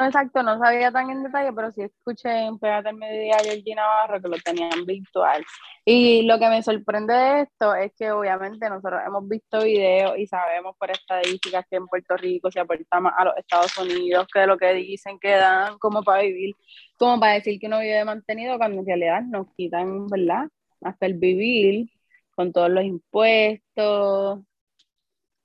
[0.00, 3.44] No, exacto, no sabía tan en detalle, pero sí escuché en Pégate al Mediodía a
[3.44, 5.44] Georgie Navarro que lo tenían virtual.
[5.84, 10.26] Y lo que me sorprende de esto es que obviamente nosotros hemos visto videos y
[10.26, 14.46] sabemos por estadísticas que en Puerto Rico se aporta más a los Estados Unidos que
[14.46, 16.54] lo que dicen que dan como para vivir,
[16.96, 20.48] como para decir que uno vive mantenido, cuando en realidad nos quitan, ¿verdad?
[20.80, 21.90] Hasta el vivir
[22.34, 24.40] con todos los impuestos,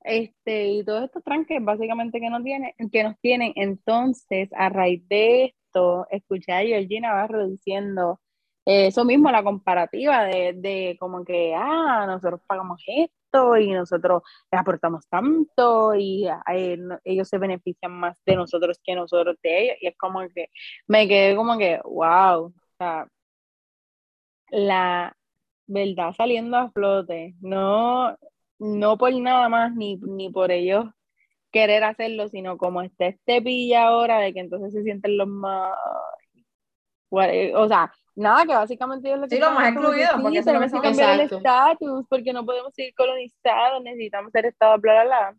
[0.05, 3.53] este, y todos estos tranques básicamente que, no tiene, que nos tienen.
[3.55, 8.19] Entonces, a raíz de esto, escuché a Georgina Navarro diciendo
[8.65, 13.15] eso mismo, la comparativa de, de como que, ah, nosotros pagamos esto,
[13.59, 19.37] y nosotros les aportamos tanto y eh, ellos se benefician más de nosotros que nosotros
[19.43, 19.77] de ellos.
[19.81, 20.49] Y es como que
[20.87, 23.07] me quedé como que, wow, o sea,
[24.49, 25.15] la
[25.67, 28.15] verdad saliendo a flote, no,
[28.59, 30.85] no por nada más ni, ni por ellos
[31.51, 35.73] querer hacerlo, sino como está este pilla ahora de que entonces se sienten los más,
[37.09, 40.79] o sea, nada, que básicamente ellos lo que sí, lo más excluido, porque tenemos que
[40.79, 45.35] cambiar el estatus, porque no podemos seguir colonizados, necesitamos ser estado, bla, bla, bla.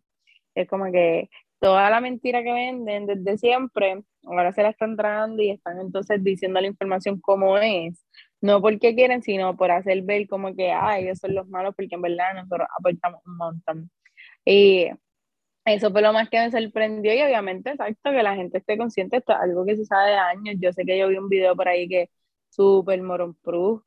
[0.55, 5.41] Es como que toda la mentira que venden desde siempre, ahora se la están tragando
[5.41, 8.03] y están entonces diciendo la información como es.
[8.41, 11.95] No porque quieren, sino por hacer ver como que, ay, ellos son los malos, porque
[11.95, 13.91] en verdad nosotros aportamos un montón.
[14.45, 14.87] Y
[15.65, 19.17] eso fue lo más que me sorprendió y obviamente, exacto, que la gente esté consciente,
[19.17, 20.55] esto es algo que se sabe de años.
[20.59, 22.09] Yo sé que yo vi un video por ahí que
[22.49, 23.83] super moron proof,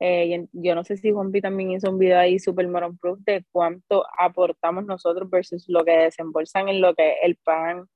[0.00, 3.44] eh, yo no sé si Juanpi también hizo un video ahí super moron proof de
[3.52, 7.86] cuánto aportamos nosotros versus lo que desembolsan en lo que el PAN,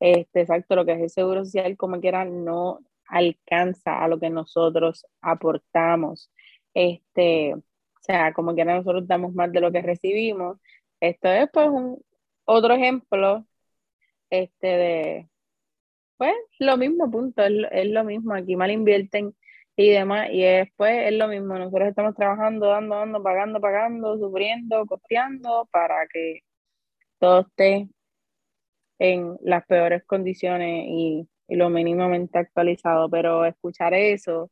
[0.00, 2.80] este, exacto, lo que es el Seguro Social, como quiera, no
[3.10, 6.30] alcanza a lo que nosotros aportamos.
[6.74, 7.62] Este, o
[8.02, 10.58] sea, como quiera nosotros damos más de lo que recibimos.
[11.00, 12.02] Esto es pues un,
[12.44, 13.46] otro ejemplo
[14.30, 15.28] este, de,
[16.16, 19.34] pues lo mismo, punto, es, es lo mismo, aquí mal invierten
[19.76, 24.86] y demás, y después es lo mismo, nosotros estamos trabajando, dando, dando, pagando, pagando, sufriendo,
[24.86, 26.40] costeando para que
[27.18, 27.88] todo esté
[28.98, 34.50] en las peores condiciones y, lo mínimamente actualizado, pero escuchar eso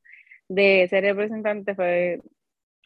[0.49, 2.21] de ser representante fue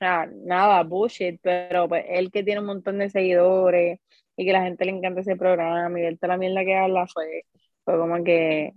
[0.01, 4.01] nada, bullshit, pero pues él que tiene un montón de seguidores
[4.37, 7.07] y que la gente le encanta ese programa y él toda la mierda que habla
[7.07, 7.45] fue,
[7.85, 8.73] fue como que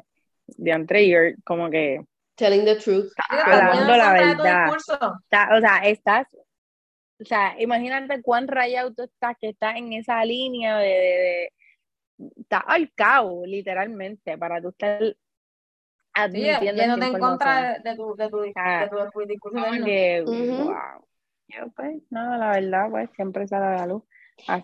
[0.47, 2.01] de entre como que
[2.35, 3.11] telling the truth.
[3.29, 4.69] hablando la verdad.
[4.69, 6.27] o sea, estás,
[7.19, 11.53] o sea, imagínate cuán rayado tú estás, que estás en esa línea de, de,
[12.37, 15.01] estás al cabo, literalmente, para tú estar
[16.15, 18.53] admitiendo sí, en contra de, tu, de tu, de
[19.13, 19.59] tu, discurso.
[19.83, 21.05] Que, wow.
[21.47, 24.03] Yo, pues, no, la verdad, pues, siempre sale a la luz.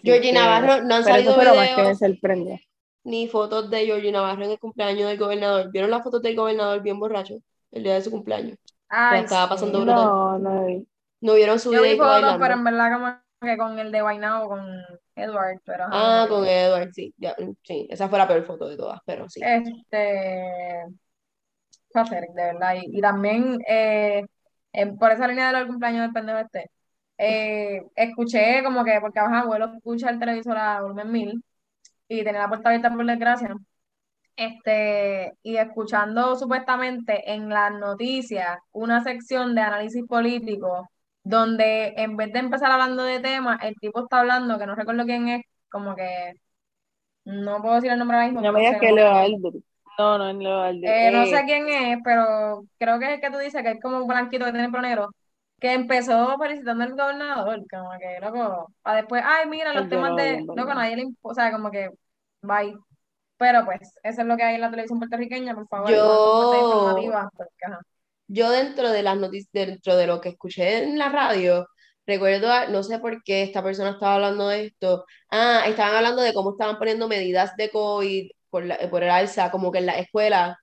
[0.03, 2.67] Georgie Navarro, no han salido videos, más que me sorprende.
[3.03, 5.71] ni fotos de Georgie Navarro en el cumpleaños del gobernador.
[5.71, 7.37] ¿Vieron las fotos del gobernador bien borracho?
[7.71, 8.57] el día de su cumpleaños.
[8.89, 9.85] Ay, estaba pasando sí.
[9.85, 10.87] No, no vi.
[11.21, 14.49] No vieron su Yo vi fotos, pero en verdad como que con el de Guaynabo,
[14.49, 14.67] con
[15.15, 15.85] Edward, pero...
[15.89, 17.13] Ah, con Edward, sí.
[17.17, 19.41] Ya, sí, esa fue la peor foto de todas, pero sí.
[19.43, 20.85] Este...
[21.93, 22.75] Hacer, de verdad.
[22.75, 24.25] Y, y también, eh,
[24.99, 26.69] por esa línea del cumpleaños del pendejo este,
[27.17, 31.43] eh, escuché como que, porque baja abuelo escucha el televisor a volumen mil
[32.07, 33.55] y tenía la puerta abierta por desgracia,
[34.35, 40.89] este, y escuchando supuestamente en las noticias una sección de análisis político
[41.23, 45.05] donde en vez de empezar hablando de temas, el tipo está hablando, que no recuerdo
[45.05, 46.33] quién es, como que
[47.25, 48.41] no puedo decir el nombre ahora mismo.
[48.41, 49.57] No me digas que Leo Albert.
[49.97, 50.93] No, no es Leo Albert.
[50.93, 53.71] Eh, no sé eh, quién es, pero creo que es el que tú dices, que
[53.71, 55.09] es como un blanquito que tiene el negro,
[55.59, 60.41] que empezó felicitando al gobernador, como que, loco, a después, ay, mira, los temas de,
[60.41, 61.89] loco, nadie le, o sea, como que,
[62.41, 62.75] bye.
[63.37, 65.89] Pero pues, eso es lo que hay en la televisión puertorriqueña, por favor.
[65.89, 66.95] Yo,
[68.27, 71.67] yo dentro de las noticias, dentro de lo que escuché en la radio,
[72.05, 75.05] recuerdo, no sé por qué esta persona estaba hablando de esto.
[75.31, 79.49] Ah, estaban hablando de cómo estaban poniendo medidas de COVID por, la, por el alza,
[79.51, 80.59] como que en la escuela,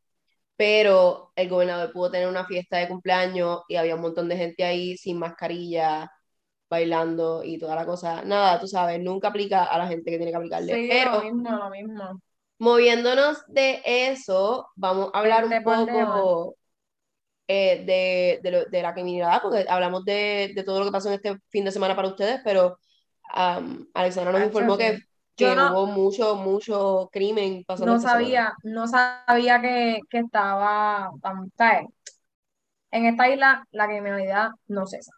[0.57, 4.65] pero el gobernador pudo tener una fiesta de cumpleaños y había un montón de gente
[4.65, 6.11] ahí sin mascarilla,
[6.71, 8.23] bailando y toda la cosa.
[8.25, 10.75] Nada, tú sabes, nunca aplica a la gente que tiene que aplicarle.
[10.75, 12.21] Sí, pero, lo mismo, lo mismo.
[12.59, 16.57] Moviéndonos de eso, vamos a hablar un poco
[17.47, 21.15] eh, de, de, de, la criminalidad, porque hablamos de, de, todo lo que pasó en
[21.15, 22.79] este fin de semana para ustedes, pero
[23.35, 24.99] um, Alexandra nos informó que,
[25.39, 27.95] que hubo mucho, mucho crimen pasando.
[27.95, 31.51] No sabía, no sabía que, que estaba tan,
[32.91, 35.13] En esta isla la criminalidad no cesa.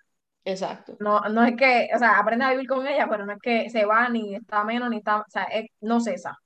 [0.45, 0.97] Exacto.
[1.01, 3.69] No, no es que, o sea, aprendes a vivir con ella, pero no es que
[3.71, 6.39] se va ni está menos ni está, o sea, es, no cesa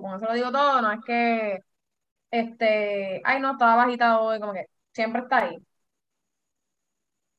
[0.00, 1.58] con eso lo digo todo, no es que,
[2.30, 5.58] este, ay, no, estaba bajita hoy, como que siempre está ahí.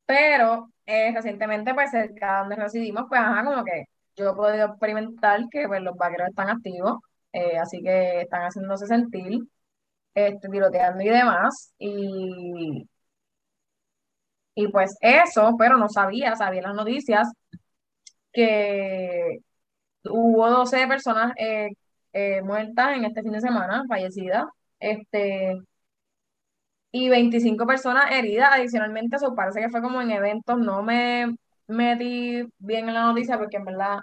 [0.05, 3.85] Pero eh, recientemente, pues cerca donde residimos, pues ajá, como que
[4.16, 6.99] yo he podido experimentar que pues, los vaqueros están activos,
[7.34, 9.39] eh, así que están haciéndose sentir,
[10.16, 11.74] este, tiroteando y demás.
[11.80, 12.88] Y,
[14.55, 17.28] y pues eso, pero no sabía, sabía las noticias
[18.34, 19.39] que
[20.05, 21.70] hubo 12 personas eh,
[22.13, 24.45] eh, muertas en este fin de semana, fallecidas,
[24.80, 25.57] este,
[26.91, 31.36] y 25 personas heridas adicionalmente, eso parece que fue como en eventos, no me
[31.68, 33.99] metí bien en la noticia porque en verdad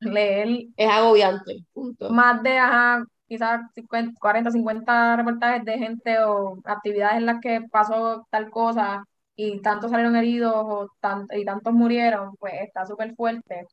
[0.00, 1.64] leer Es agobiante,
[2.08, 7.62] más de, ajá, quizás 50, 40, 50 reportajes de gente o actividades en las que
[7.70, 9.04] pasó tal cosa
[9.34, 13.66] y tantos salieron heridos o tan- y tantos murieron, pues está súper fuerte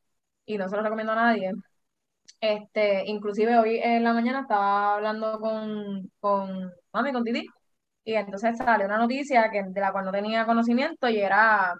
[0.46, 1.52] y no se lo recomiendo a nadie.
[2.42, 7.48] Este, inclusive hoy en la mañana estaba hablando con, con mami, con Titi,
[8.06, 11.76] y entonces salió una noticia que, de la cual no tenía conocimiento y era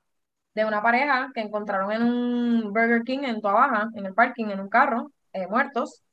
[0.54, 4.46] de una pareja que encontraron en un Burger King en Toa Baja, en el parking,
[4.48, 6.04] en un carro, eh, muertos.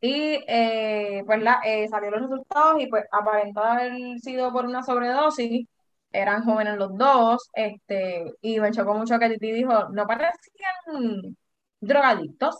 [0.00, 4.82] Y eh, pues la, eh, salieron los resultados y pues aparentaba haber sido por una
[4.82, 5.66] sobredosis.
[6.12, 11.36] Eran jóvenes los dos, este, y me chocó mucho que Titi dijo, no parecían
[11.80, 12.56] drogadictos.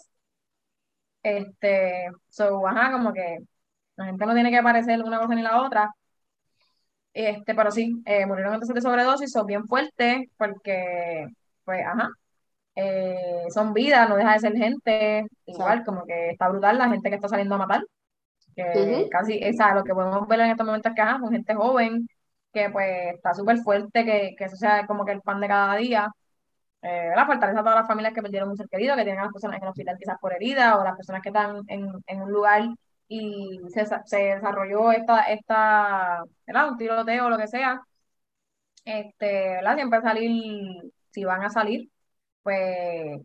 [1.23, 3.39] Este, so, ajá, como que
[3.97, 5.91] la gente no tiene que parecer una cosa ni la otra.
[7.13, 11.27] Este, pero sí, eh, murieron entonces de sobredosis, son bien fuertes, porque,
[11.65, 12.09] pues, ajá,
[12.77, 15.85] eh, son vidas, no deja de ser gente, igual, Exacto.
[15.85, 17.83] como que está brutal la gente que está saliendo a matar,
[18.57, 19.11] que Ujú.
[19.11, 21.55] casi, o sea, lo que podemos ver en estos momentos es que, ajá, son gente
[21.55, 22.09] joven,
[22.53, 25.77] que pues está súper fuerte, que, que eso sea como que el pan de cada
[25.77, 26.09] día.
[26.83, 27.27] Eh, ¿verdad?
[27.27, 29.59] Fortaleza a todas las familias que perdieron un ser querido, que tienen a las personas
[29.59, 32.63] en el hospital quizás por herida, o las personas que están en, en un lugar
[33.11, 36.71] y se, se desarrolló esta, esta, ¿verdad?
[36.71, 37.83] Un tiroteo o lo que sea.
[38.85, 39.75] Este, ¿verdad?
[39.77, 41.91] Siempre salir, si van a salir,
[42.43, 43.23] pues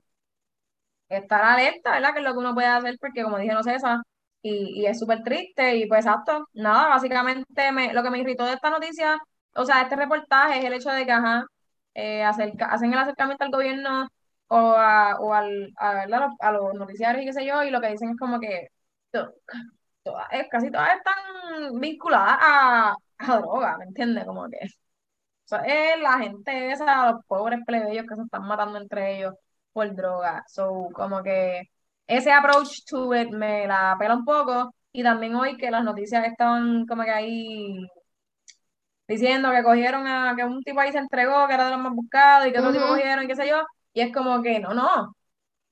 [1.09, 2.13] estar alerta, ¿verdad?
[2.13, 4.01] Que es lo que uno puede hacer, porque como dije, no sé, esa,
[4.41, 8.45] y, y es súper triste, y pues exacto, nada, básicamente me, lo que me irritó
[8.45, 9.17] de esta noticia,
[9.55, 11.45] o sea, este reportaje es el hecho de que, ajá,
[11.93, 14.07] eh, acerca- hacen el acercamiento al gobierno
[14.47, 16.27] o, a, o al, a, ¿verdad?
[16.39, 18.67] a los noticiarios y qué sé yo, y lo que dicen es como que
[20.05, 24.25] todas- casi todas están vinculadas a, a droga, ¿me entiendes?
[24.25, 28.79] Como que, o sea, es la gente esa, los pobres plebeyos que se están matando
[28.79, 29.35] entre ellos
[29.73, 30.43] por droga.
[30.47, 31.63] So, como que
[32.07, 34.73] ese approach to it me la pela un poco.
[34.93, 37.77] Y también hoy que las noticias estaban como que ahí
[39.07, 41.93] diciendo que cogieron a que un tipo ahí se entregó, que era de los más
[41.93, 42.93] buscados, y que otro tipo Ujú.
[42.95, 43.63] cogieron, y qué sé yo.
[43.93, 45.15] Y es como que no, no.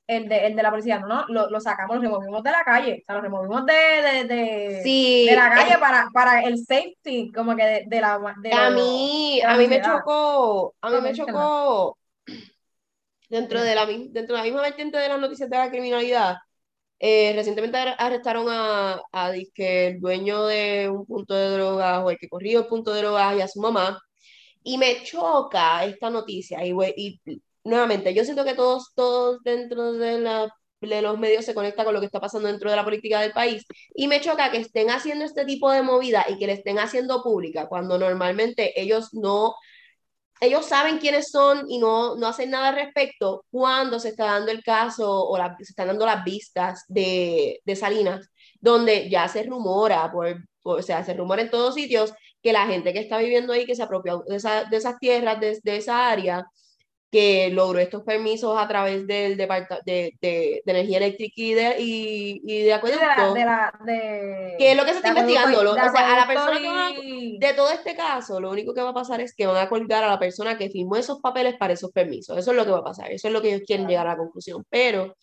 [0.08, 2.64] El de, el de la policía, no, no, lo, lo sacamos, lo removimos de la
[2.66, 4.36] calle, o sea, lo removimos de, de, de,
[4.82, 8.70] Sí, de la calle es- para, para el safety, como que de, de la, a
[8.72, 11.98] mí, la a mí me chocó, a mí me chocó
[13.30, 16.36] dentro de la, dentro de la misma vertiente de las noticias de la criminalidad.
[17.00, 22.12] eh, recientemente ar- arrestaron a, a dizque el dueño de un punto de drogas o
[22.12, 24.00] el que corrió el punto de drogas y a su mamá.
[24.64, 26.66] Y me choca esta noticia.
[26.66, 27.22] Y, y
[27.64, 31.94] nuevamente, yo siento que todos, todos dentro de, la, de los medios se conecta con
[31.94, 33.66] lo que está pasando dentro de la política del país.
[33.96, 37.24] Y me choca que estén haciendo este tipo de movida y que le estén haciendo
[37.24, 39.56] pública cuando normalmente ellos no
[40.44, 44.52] ellos saben quiénes son y no, no hacen nada al respecto cuando se está dando
[44.52, 49.44] el caso o la, se están dando las vistas de, de Salinas, donde ya se
[49.44, 53.20] rumora, por, por, o sea, se rumora en todos sitios que la gente que está
[53.20, 56.46] viviendo ahí, que se apropió de, esa, de esas tierras, de, de, esa área,
[57.14, 61.76] que logró estos permisos a través del departamento de, de, de, energía eléctrica y de,
[61.80, 63.36] y, y de acueducto.
[63.36, 65.64] De, la, la, que es lo que se está investigando.
[65.64, 66.90] Lo, o sea, a la persona que va
[67.38, 70.04] de todo este caso, lo único que va a pasar es que van a colgar
[70.04, 72.36] a la persona que firmó esos papeles para esos permisos.
[72.36, 73.12] Eso es lo que va a pasar.
[73.12, 74.66] Eso es lo que ellos quieren llegar a la conclusión.
[74.68, 75.16] Pero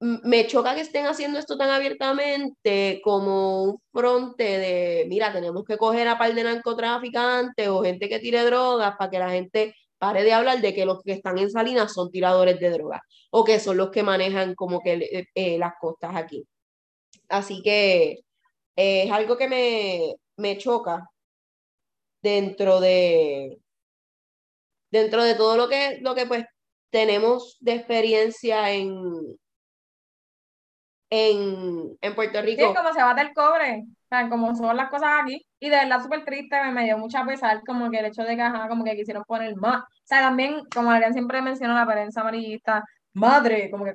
[0.00, 5.76] me choca que estén haciendo esto tan abiertamente como un fronte de, mira, tenemos que
[5.76, 10.22] coger a par de narcotraficantes o gente que tire drogas para que la gente pare
[10.24, 13.60] de hablar de que los que están en Salinas son tiradores de drogas o que
[13.60, 16.44] son los que manejan como que eh, las costas aquí.
[17.28, 18.20] Así que
[18.76, 21.08] eh, es algo que me, me choca
[22.22, 23.58] dentro de
[24.90, 26.44] dentro de todo lo que, lo que pues
[26.90, 29.38] tenemos de experiencia en,
[31.10, 32.68] en, en Puerto Rico.
[32.68, 35.76] Sí, como se bate el cobre, o sea, como son las cosas aquí, y de
[35.76, 38.68] verdad súper triste, me, me, dio mucha pesar como que el hecho de que, ajá,
[38.68, 42.84] como que quisieron poner más, o sea, también, como Adrián siempre menciona la prensa amarillista,
[43.12, 43.94] madre, como que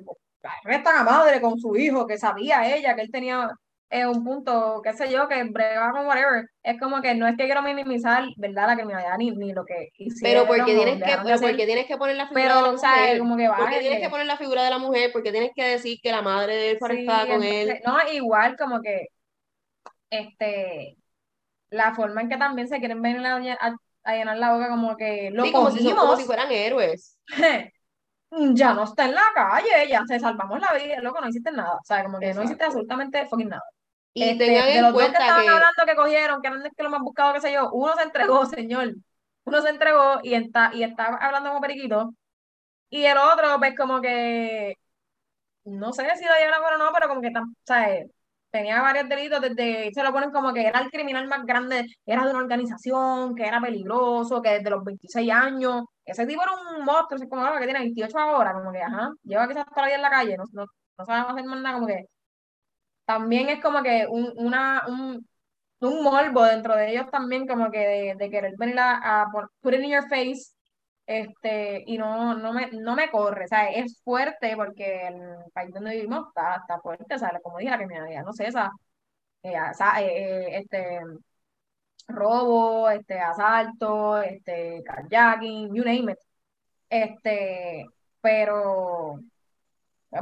[0.64, 3.50] arrestan a madre con su hijo, que sabía ella que él tenía
[3.90, 7.36] eh, un punto, qué sé yo, que bregaba con whatever, es como que no es
[7.36, 10.46] que quiero minimizar, ¿verdad?, la criminalidad ni, ni lo que hicieron.
[10.46, 12.78] Pero porque tienes, que, pero porque tienes que poner la figura pero, de la o
[12.78, 13.18] sea, mujer.
[13.18, 15.98] como que porque tienes que poner la figura de la mujer, porque tienes que decir
[16.02, 17.82] que la madre de él fue arrestada sí, con entonces, él.
[17.86, 19.08] No, igual como que
[20.10, 20.96] este
[21.70, 24.96] la forma en que también se quieren venir a, a, a llenar la boca como
[24.96, 27.18] que lo sí, como si, como si fueran héroes.
[28.54, 31.76] ya no está en la calle, ya se salvamos la vida, loco, no hiciste nada.
[31.76, 32.40] O sea, como que Exacto.
[32.40, 33.62] no hiciste absolutamente fucking nada.
[34.14, 35.48] Y este, tengan en de los cuenta dos que estaban que...
[35.50, 38.46] hablando que cogieron, que eran que lo más buscado, qué sé yo, uno se entregó,
[38.46, 38.94] señor.
[39.44, 42.14] Uno se entregó y está, y está hablando como periquito.
[42.88, 44.76] Y el otro, pues como que,
[45.64, 47.32] no sé si lo llevan o no, pero como que,
[47.64, 48.10] ¿sabes?
[48.54, 52.24] Tenía varios delitos, desde, se lo ponen como que era el criminal más grande, era
[52.24, 56.84] de una organización, que era peligroso, que desde los 26 años, ese tipo era un
[56.84, 60.02] monstruo, es como ah, que tiene 28 ahora, como que, ajá, lleva quizás todavía en
[60.02, 60.66] la calle, no, no,
[60.98, 62.04] no sabemos hacer más nada, como que
[63.04, 65.28] también es como que un, una, un,
[65.80, 69.26] un morbo dentro de ellos también, como que de, querer venir a, a
[69.62, 70.53] put it in your face
[71.06, 75.72] este, y no, no, me, no me corre, o sea, es fuerte porque el país
[75.74, 78.70] donde vivimos está, está fuerte, o sea, como dije, la criminalidad, no sé, esa,
[79.42, 79.52] eh,
[80.02, 81.00] eh, este,
[82.08, 86.18] robo, este, asalto, este, carjacking, you name it,
[86.88, 87.86] este,
[88.20, 89.20] pero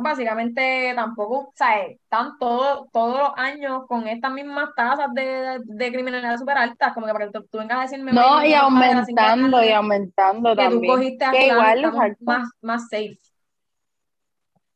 [0.01, 6.38] básicamente tampoco, sea, Están todos, todos los años con estas mismas tasas de, de, criminalidad
[6.38, 8.12] súper altas, como que para que tú, vengas a decirme.
[8.12, 10.80] No, y aumentando, y aumentando que también.
[10.80, 13.18] tú cogiste que igual, más, más safe.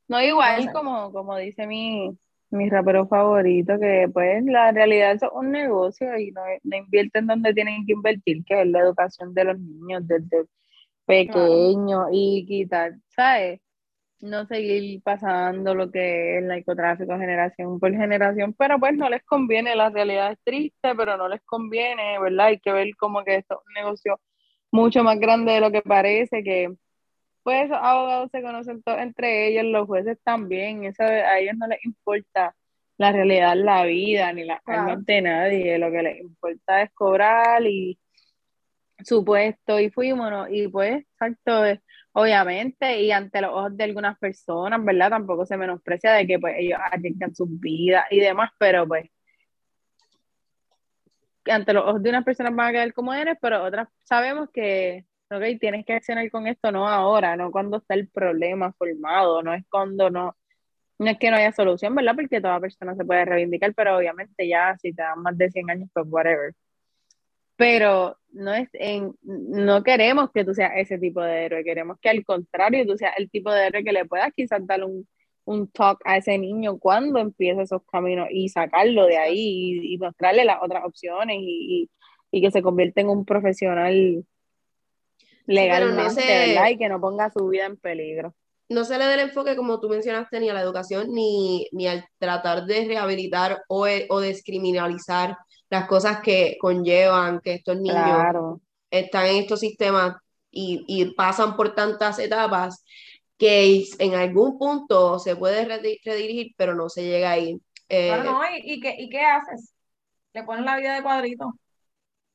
[0.08, 2.16] No, igual, como, como dice mi,
[2.50, 7.52] mi rapero favorito, que pues la realidad es un negocio y no, no invierten donde
[7.52, 10.46] tienen que invertir, que es la educación de los niños desde
[11.06, 13.60] pequeños y quitar, ¿sabes?
[14.20, 19.22] No seguir pasando lo que es el narcotráfico generación por generación, pero pues no les
[19.24, 22.46] conviene, la realidad es triste, pero no les conviene, ¿verdad?
[22.46, 24.20] Hay que ver como que esto es un negocio
[24.70, 26.74] mucho más grande de lo que parece, que
[27.42, 31.68] pues esos abogados se conocen todos entre ellos, los jueces también, eso, a ellos no
[31.68, 32.56] les importa
[32.98, 37.64] la realidad, la vida, ni la almas de nadie, lo que les importa es cobrar
[37.64, 37.98] y
[39.04, 41.64] supuesto y fuimos, y pues, exacto,
[42.16, 45.10] obviamente, y ante los ojos de algunas personas, ¿verdad?
[45.10, 49.10] Tampoco se menosprecia de que pues ellos arriesgan sus vidas y demás, pero pues
[51.44, 55.04] ante los ojos de unas personas van a quedar como eres, pero otras sabemos que,
[55.30, 59.52] ok, tienes que accionar con esto, no ahora, no cuando está el problema formado, no
[59.52, 60.34] es cuando no,
[60.98, 62.14] no es que no haya solución, ¿verdad?
[62.16, 65.70] Porque toda persona se puede reivindicar, pero obviamente ya si te dan más de 100
[65.70, 66.54] años, pues whatever
[67.56, 72.10] pero no es en, no queremos que tú seas ese tipo de héroe, queremos que
[72.10, 75.08] al contrario tú seas el tipo de héroe que le puedas quizás dar un,
[75.46, 80.44] un talk a ese niño cuando empiece esos caminos y sacarlo de ahí y, mostrarle
[80.44, 81.88] las otras opciones y,
[82.30, 84.26] y, que se convierta en un profesional
[85.46, 86.68] legalmente, ¿verdad?
[86.70, 88.34] Y que no ponga su vida en peligro.
[88.68, 91.86] No se le dé el enfoque, como tú mencionaste, ni a la educación, ni, ni
[91.86, 95.36] al tratar de rehabilitar o, o descriminalizar
[95.70, 98.58] las cosas que conllevan que estos niños
[98.90, 100.16] están en estos sistemas
[100.50, 102.84] y, y, pasan por tantas etapas
[103.36, 107.60] que en algún punto se puede redirigir, pero no se llega ahí.
[107.88, 109.74] Eh, no, ¿y, y, qué, ¿y qué haces?
[110.32, 111.52] Le pones la vida de cuadrito.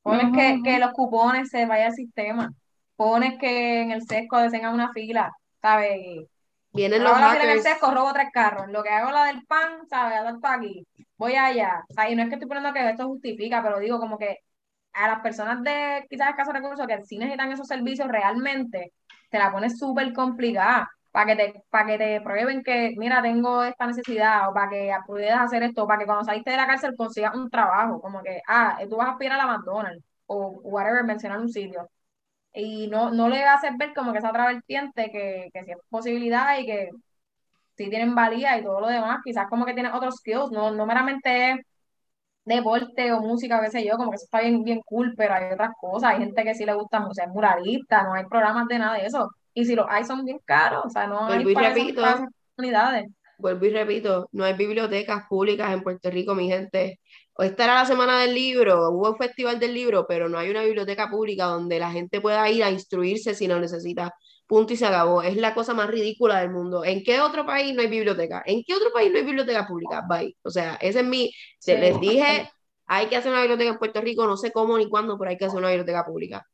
[0.04, 2.52] Pones que, que, los cupones se vaya al sistema.
[2.96, 6.28] Pones que en el sesco desengan una fila, ¿sabes?
[6.74, 7.44] Vienen los hackers.
[7.44, 8.70] en el sesco, robo tres carros.
[8.70, 10.20] Lo que hago la del pan, ¿sabes?
[10.20, 10.86] Adapto aquí
[11.22, 11.86] voy allá.
[11.90, 14.40] O sea, y no es que estoy poniendo que esto justifica, pero digo como que
[14.94, 18.94] a las personas de quizás escasos recursos que sí necesitan esos servicios realmente,
[19.30, 23.64] te la pones súper complicada para que te para que te prueben que, mira, tengo
[23.64, 26.96] esta necesidad, o para que puedas hacer esto, para que cuando saliste de la cárcel
[26.98, 31.04] consigas un trabajo, como que, ah, tú vas a aspirar a la McDonald's, o whatever,
[31.04, 31.90] mencionar un sitio.
[32.54, 35.78] Y no, no le haces ver como que esa otra vertiente, que, que si es
[35.90, 36.90] posibilidad y que
[37.76, 40.86] sí tienen valía y todo lo demás, quizás como que tienen otros skills, no, no
[40.86, 41.66] meramente
[42.46, 45.54] deporte o música, qué sé yo, como que eso está bien, bien cool, pero hay
[45.54, 48.80] otras cosas, hay gente que sí le gusta música, es muralista, no hay programas de
[48.80, 51.70] nada de eso, y si los hay son bien caros, o sea, no hay para
[51.70, 52.22] esas
[52.58, 53.08] unidades.
[53.38, 57.00] Vuelvo y repito, no hay bibliotecas públicas en Puerto Rico, mi gente.
[57.40, 60.64] Esta era la semana del libro, hubo un festival del libro, pero no hay una
[60.64, 64.14] biblioteca pública donde la gente pueda ir a instruirse si lo necesita
[64.52, 65.24] punto y se acabó.
[65.24, 66.84] Es la cosa más ridícula del mundo.
[66.84, 68.44] ¿En qué otro país no hay biblioteca?
[68.46, 70.04] ¿En qué otro país no hay biblioteca pública?
[70.06, 70.36] Bye.
[70.44, 71.32] O sea, ese es mi...
[71.58, 72.52] Se les dije,
[72.86, 75.38] hay que hacer una biblioteca en Puerto Rico, no sé cómo ni cuándo, pero hay
[75.38, 76.46] que hacer una biblioteca pública.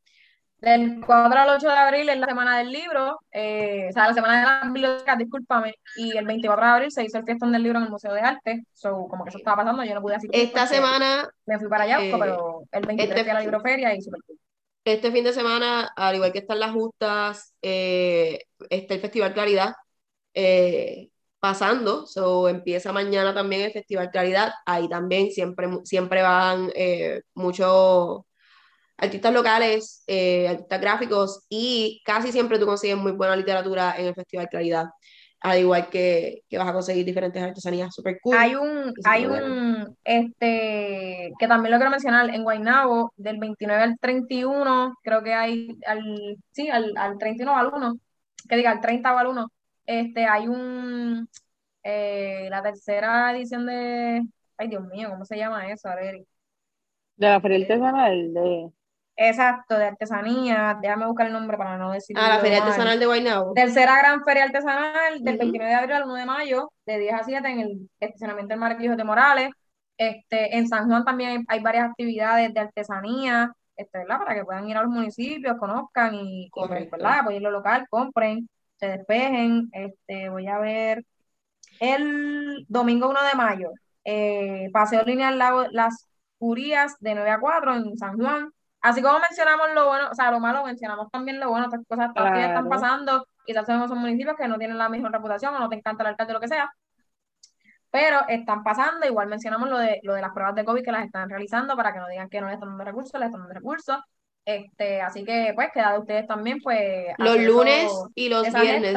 [0.59, 4.13] Del 4 al 8 de abril es la semana del libro, eh, o sea, la
[4.13, 7.63] semana de las bibliotecas, discúlpame, y el 24 de abril se hizo el fiestón del
[7.63, 10.15] libro en el Museo de Arte, so, como que eso estaba pasando, yo no pude
[10.15, 10.39] asistir.
[10.39, 11.27] Esta semana...
[11.47, 14.37] Me fui para allá, eh, pero el 23 este, a la libroferia y super cool
[14.93, 19.73] este fin de semana, al igual que están las justas, eh, está el Festival Claridad
[20.33, 21.09] eh,
[21.39, 28.21] pasando, so, empieza mañana también el Festival Claridad, ahí también siempre, siempre van eh, muchos
[28.97, 30.03] artistas locales,
[30.49, 34.85] artistas gráficos y casi siempre tú consigues muy buena literatura en el Festival Claridad
[35.41, 38.35] al igual que, que, vas a conseguir diferentes artesanías super cool.
[38.37, 43.99] Hay un, hay un, este, que también lo quiero mencionar, en Guaynabo, del 29 al
[43.99, 47.99] 31, creo que hay, al, sí, al, al 31 al 1,
[48.49, 49.51] que diga el 30 o al 1,
[49.85, 51.29] este, hay un,
[51.83, 54.21] eh, la tercera edición de,
[54.57, 55.87] ay Dios mío, ¿cómo se llama eso?
[55.87, 56.15] A ver.
[57.15, 58.71] De la feria artesanal, de...
[59.19, 62.15] Exacto, de artesanía, déjame buscar el nombre para no decir.
[62.19, 63.53] Ah, la feria artesanal de Guaynabo.
[63.53, 67.23] Tercera gran feria artesanal del 29 de abril al 1 de mayo, de 10 a
[67.23, 69.49] 7 en el estacionamiento del Marquillo de Morales.
[69.97, 74.19] Este, en San Juan también hay, varias actividades de artesanía, este, ¿verdad?
[74.19, 77.21] Para que puedan ir a los municipios, conozcan y, compren, ¿verdad?
[77.21, 79.69] Apoyen lo local, compren, se despejen.
[79.73, 81.03] Este, voy a ver
[81.79, 83.71] el domingo 1 de mayo,
[84.03, 86.07] eh, paseo lineal lago Las
[86.37, 88.51] Curías de 9 a 4 en San Juan.
[88.87, 92.13] Así como mencionamos lo bueno, o sea, lo malo, mencionamos también lo bueno, estas cosas
[92.13, 95.67] todavía están pasando, quizás son esos municipios que no tienen la misma reputación o no
[95.67, 96.71] te encanta el alcalde o lo que sea,
[97.91, 101.05] pero están pasando, igual mencionamos lo de, lo de las pruebas de COVID que las
[101.05, 103.53] están realizando para que no digan que no les están dando recursos, les están dando
[103.53, 103.97] recursos.
[104.45, 108.95] Este, así que pues queda de ustedes también pues los lunes y los viernes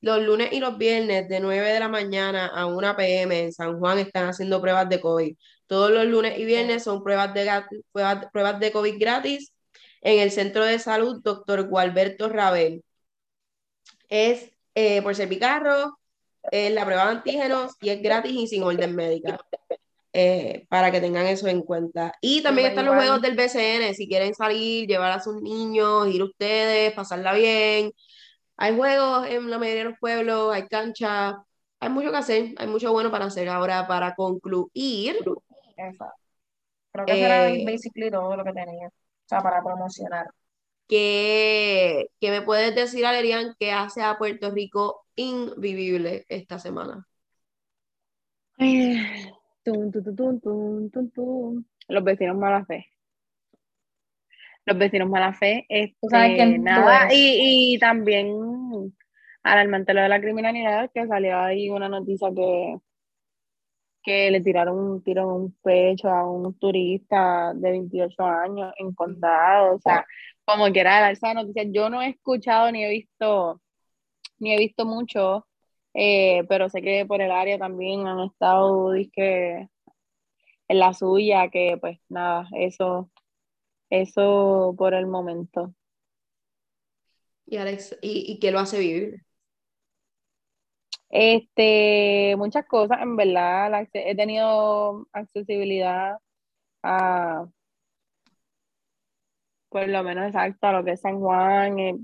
[0.00, 3.78] los lunes y los viernes de 9 de la mañana a 1 pm en San
[3.78, 5.36] Juan están haciendo pruebas de COVID.
[5.68, 7.48] Todos los lunes y viernes son pruebas de,
[7.92, 9.52] pruebas, pruebas de COVID gratis
[10.00, 11.68] en el Centro de Salud Dr.
[11.68, 12.82] Gualberto Rabel.
[14.08, 15.98] Es eh, por ser picarro,
[16.50, 19.38] es la prueba de antígenos y es gratis y sin orden médica.
[20.14, 22.12] Eh, para que tengan eso en cuenta.
[22.20, 26.22] Y también están los juegos del BCN, si quieren salir, llevar a sus niños, ir
[26.22, 27.92] ustedes, pasarla bien.
[28.56, 31.34] Hay juegos en la mayoría de los pueblos, hay canchas,
[31.78, 33.48] hay mucho que hacer, hay mucho bueno para hacer.
[33.48, 35.18] Ahora, para concluir.
[36.92, 38.92] Creo que era eh, basically todo lo que tenía, o
[39.26, 40.26] sea, para promocionar.
[40.88, 47.06] ¿Qué, qué me puedes decir, Alerian, que hace a Puerto Rico invivible esta semana?
[51.88, 52.86] Los vecinos mala fe.
[54.66, 55.66] Los vecinos mala fe.
[55.68, 58.94] Este, nada, y, y también
[59.42, 62.76] alarmante lo de la criminalidad, que salió ahí una noticia que,
[64.08, 68.94] que le tiraron un tiro en un pecho a un turista de 28 años en
[68.94, 70.06] condado, o sea,
[70.46, 71.64] como que era esa noticia.
[71.64, 73.60] Yo no he escuchado ni he visto
[74.38, 75.46] ni he visto mucho,
[75.94, 79.68] eh, pero sé que por el área también han estado disque
[80.68, 83.10] en la suya, que pues nada, eso,
[83.90, 85.74] eso por el momento.
[87.46, 89.22] ¿Y Alex, y, qué lo hace vivir?
[91.10, 96.18] Este, muchas cosas, en verdad, he tenido accesibilidad
[96.82, 97.46] a,
[99.68, 101.94] por lo menos exacto, a lo que es San Juan, eh,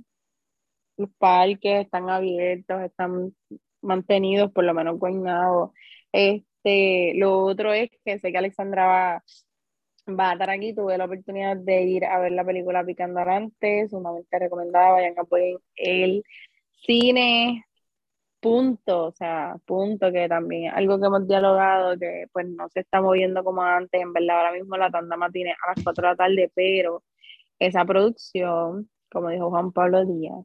[0.96, 3.34] los parques están abiertos, están
[3.82, 5.70] mantenidos, por lo menos coinados.
[6.12, 9.24] Este, lo otro es que sé que Alexandra va,
[10.08, 13.88] va a estar aquí, tuve la oportunidad de ir a ver la película Picando Adelante,
[13.88, 16.22] sumamente recomendada, vayan a apoyen el
[16.86, 17.64] cine,
[18.44, 23.00] punto, o sea, punto que también algo que hemos dialogado, que pues no se está
[23.00, 26.16] moviendo como antes, en verdad ahora mismo la tanda tiene a las 4 de la
[26.16, 27.02] tarde, pero
[27.58, 30.44] esa producción, como dijo Juan Pablo Díaz,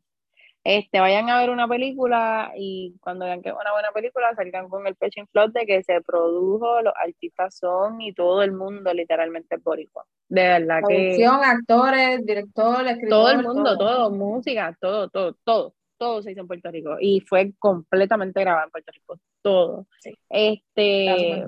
[0.64, 4.70] este, vayan a ver una película y cuando vean que es una buena película salgan
[4.70, 8.94] con el pecho flor de que se produjo, los artistas son y todo el mundo
[8.94, 10.06] literalmente es boricua.
[10.30, 13.10] De verdad Producción, actores, directores, escritores.
[13.10, 14.12] Todo el mundo, todo.
[14.12, 18.72] música, todo, todo, todo, todo se hizo en Puerto Rico y fue completamente grabado en
[18.72, 19.88] Puerto Rico, todo.
[20.30, 21.46] Este,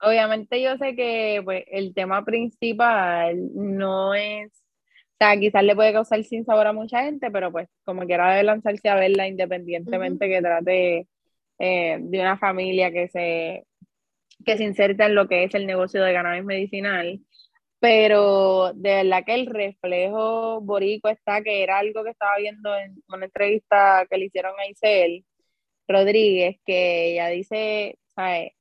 [0.00, 4.50] obviamente yo sé que pues, el tema principal no es
[5.16, 8.30] o sea, quizás le puede causar sin sabor a mucha gente, pero pues como quiera
[8.32, 11.08] debe lanzarse a verla independientemente que trate
[11.58, 13.64] eh, de una familia que se,
[14.44, 17.18] que se inserta en lo que es el negocio de cannabis medicinal.
[17.80, 23.02] Pero de verdad que el reflejo borico está, que era algo que estaba viendo en
[23.08, 25.24] una entrevista que le hicieron a Isel
[25.88, 28.52] Rodríguez, que ella dice, ¿sabes?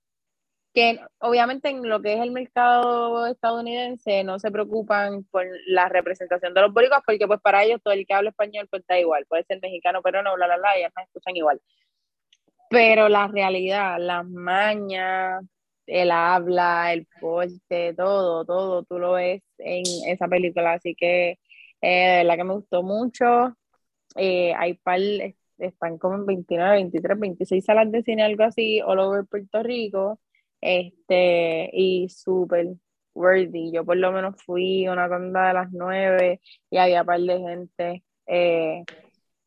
[0.75, 6.53] que obviamente en lo que es el mercado estadounidense no se preocupan por la representación
[6.53, 9.45] de los boricuas porque pues para ellos todo el que habla español pues igual, puede
[9.45, 11.61] ser mexicano, pero no, bla, bla, bla, ellos no escuchan igual.
[12.69, 15.45] Pero la realidad, las mañas,
[15.87, 21.39] el habla, el porte, todo, todo, tú lo ves en esa película, así que
[21.81, 23.55] eh, verdad que me gustó mucho.
[24.15, 24.99] Eh, hay par,
[25.57, 30.19] están como en 29, 23, 26 salas de cine, algo así, all over Puerto Rico
[30.61, 32.67] este, y súper
[33.13, 33.71] worthy.
[33.71, 38.03] Yo por lo menos fui una tanda de las nueve y había par de gente,
[38.27, 38.83] eh,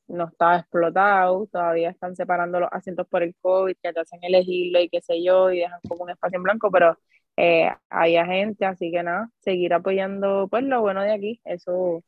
[0.09, 4.81] no estaba explotado, todavía están separando los asientos por el COVID, que te hacen elegirlo
[4.81, 6.99] y qué sé yo, y dejan como un espacio en blanco, pero
[7.37, 12.03] eh, había gente, así que nada, seguir apoyando pues lo bueno de aquí, eso,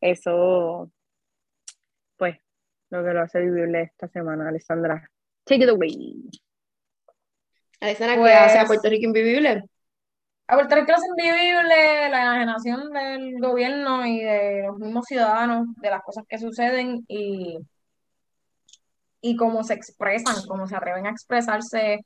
[0.00, 0.90] eso,
[2.16, 2.38] pues
[2.90, 5.10] lo que lo hace vivible esta semana, Alessandra.
[5.44, 6.30] Take it away.
[7.80, 9.64] Alessandra, Pues- ¿qué hace a Puerto Rico invivible?
[10.50, 16.02] A Rico es invivible la enajenación del gobierno y de los mismos ciudadanos, de las
[16.02, 17.56] cosas que suceden y,
[19.20, 22.00] y cómo se expresan, cómo se atreven a expresarse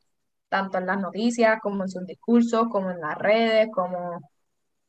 [0.50, 4.20] tanto en las noticias como en sus discursos, como en las redes, como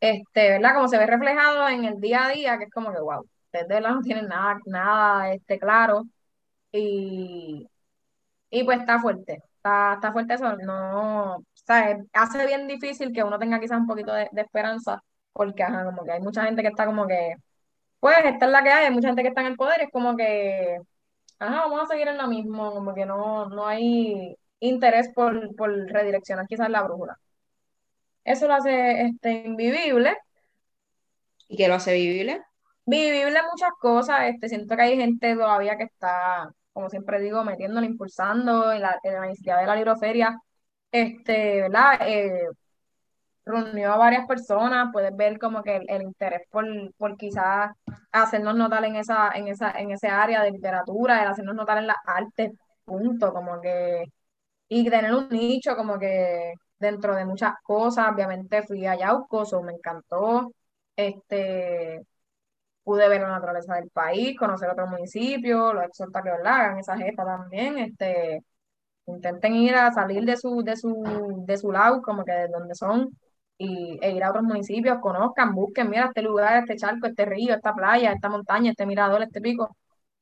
[0.02, 0.76] este, ¿verdad?
[0.76, 3.68] Como se ve reflejado en el día a día, que es como que, wow, ustedes
[3.70, 6.04] de verdad no tienen nada, nada este, claro
[6.72, 7.68] y,
[8.50, 13.24] y pues está fuerte, está, está fuerte eso, no, o sea, hace bien difícil que
[13.24, 16.62] uno tenga quizás un poquito de, de esperanza, porque ajá, como que hay mucha gente
[16.62, 17.36] que está como que,
[18.00, 19.90] pues esta es la que hay, hay mucha gente que está en el poder, es
[19.92, 20.78] como que,
[21.40, 25.72] ajá, vamos a seguir en lo mismo, como que no, no hay interés por, por
[25.72, 27.18] redireccionar quizás la brújula.
[28.24, 30.18] Eso lo hace este, invivible.
[31.48, 32.44] ¿Y qué lo hace vivible?
[32.86, 37.88] Vivible muchas cosas, este, siento que hay gente todavía que está, como siempre digo, metiéndole,
[37.88, 40.40] impulsando en la, en la iniciativa de la libroferia,
[40.96, 42.00] este, ¿verdad?
[42.08, 42.48] Eh,
[43.46, 46.66] reunió a varias personas, puedes ver como que el, interés por,
[46.98, 47.72] por quizás
[48.12, 51.88] hacernos notar en esa, en esa, en ese área de literatura, el hacernos notar en
[51.88, 52.52] las artes,
[52.86, 54.06] punto, como que,
[54.70, 59.62] y tener un nicho como que dentro de muchas cosas, obviamente fui a Yauco, so
[59.64, 60.52] me encantó,
[60.96, 62.02] este,
[62.84, 66.54] pude ver la naturaleza del país, conocer otros municipios, los exhorto a que ¿verdad?
[66.54, 68.44] hagan esa gesta también, este,
[69.08, 72.76] intenten ir a salir de su, de su, de su lado, como que de donde
[72.76, 73.10] son,
[73.58, 77.54] y, e ir a otros municipios, conozcan, busquen, mira este lugar, este charco, este río,
[77.56, 79.76] esta playa, esta montaña, este mirador, este pico.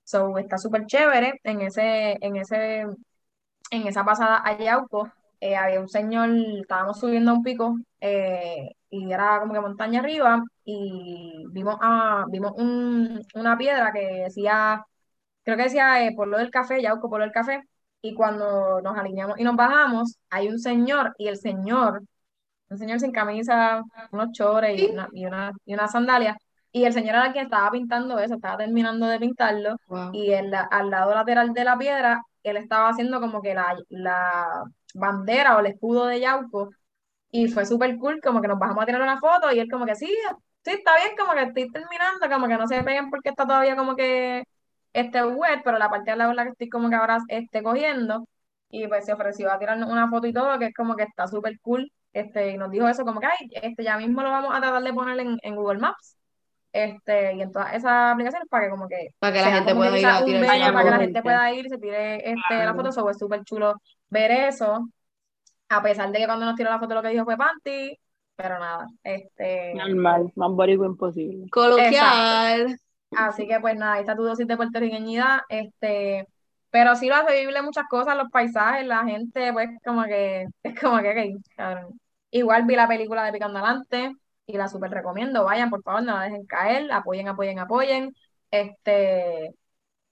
[0.03, 2.85] So, está súper chévere en ese, en ese,
[3.71, 6.29] en esa pasada a Yauco, eh, había un señor,
[6.61, 12.25] estábamos subiendo a un pico, eh, y era como que montaña arriba, y vimos, a,
[12.29, 14.85] vimos un- una piedra que decía,
[15.43, 17.63] creo que decía eh, Pueblo del Café, Yauco, Pueblo del Café,
[18.03, 22.03] y cuando nos alineamos y nos bajamos, hay un señor, y el señor,
[22.69, 23.81] un señor sin camisa,
[24.11, 26.37] unos chores y una, y una, y una sandalia,
[26.71, 30.11] y el señor era quien estaba pintando eso, estaba terminando de pintarlo, Wow.
[30.13, 33.75] y en la- al lado lateral de la piedra, él estaba haciendo como que la,
[33.89, 34.63] la
[34.93, 36.71] bandera o el escudo de Yauco,
[37.31, 39.85] y fue súper cool, como que nos bajamos a tirar una foto, y él como
[39.85, 40.07] que sí,
[40.63, 43.75] sí, está bien, como que estoy terminando, como que no se peguen porque está todavía
[43.75, 44.43] como que
[44.93, 48.27] este wet, pero la parte de la la que estoy como que ahora este, cogiendo,
[48.69, 51.27] y pues se ofreció a tirarnos una foto y todo, que es como que está
[51.27, 54.55] súper cool, este, y nos dijo eso como que, ay, este, ya mismo lo vamos
[54.55, 56.17] a tratar de poner en, en Google Maps,
[56.71, 59.99] este, y en todas esas aplicaciones para que como que Para que la gente pueda
[59.99, 61.21] ir a tirar medio para que la gente.
[61.21, 62.75] pueda ir se tire este, la Claro.
[62.75, 63.75] foto, so, es súper chulo
[64.09, 64.89] ver eso,
[65.69, 67.97] a pesar de que cuando nos tiró la foto lo que dijo fue panty,
[68.35, 71.47] pero nada, este, Normal, más imposible.
[71.51, 72.79] Coloquial.
[73.17, 76.27] Así que pues nada, ahí está tu dosis de puertorriqueñidad, este,
[76.69, 80.79] pero sí lo hace vivible muchas cosas, los paisajes, la gente, pues como que, es
[80.79, 81.35] como que.
[82.31, 84.13] Igual vi la película de Picando Adelante
[84.47, 88.15] y la súper recomiendo, vayan por favor, no la dejen caer, apoyen, apoyen, apoyen,
[88.51, 89.53] este,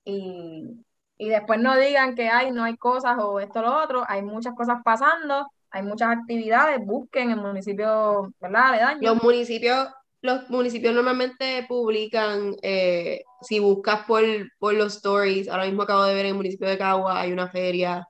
[0.05, 0.85] y,
[1.17, 4.21] y después no digan que hay, no hay cosas o esto o lo otro, hay
[4.21, 8.69] muchas cosas pasando, hay muchas actividades, busquen el municipio, ¿verdad?
[8.69, 9.13] Aledaño.
[9.13, 9.87] Los municipios,
[10.21, 14.23] los municipios normalmente publican, eh, si buscas por,
[14.59, 17.47] por los stories, ahora mismo acabo de ver en el municipio de Cagua, hay una
[17.49, 18.07] feria.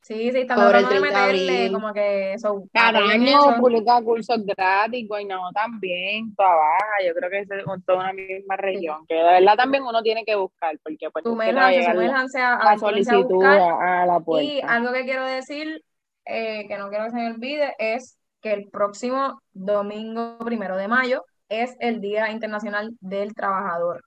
[0.00, 4.38] Sí, sí, están tratando de 30 de meterle como que eso, Cada año publica cursos
[4.46, 7.48] gratis, Guaynabo también, toda baja, yo creo que es
[7.84, 11.30] toda una misma región, que de verdad también uno tiene que buscar, porque pues te
[11.30, 14.66] va a la, a, la solicitud a, a la Y puerta.
[14.72, 15.82] algo que quiero decir,
[16.24, 20.88] eh, que no quiero que se me olvide, es que el próximo domingo primero de
[20.88, 24.04] mayo es el Día Internacional del Trabajador.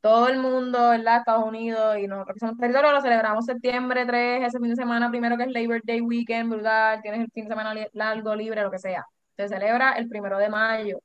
[0.00, 1.18] Todo el mundo, ¿verdad?
[1.18, 5.10] Estados Unidos y nosotros que somos territorio lo celebramos septiembre 3, ese fin de semana
[5.10, 8.70] primero que es Labor Day Weekend, brutal, tienes el fin de semana largo, libre, lo
[8.70, 9.04] que sea.
[9.36, 11.00] Se celebra el primero de mayo.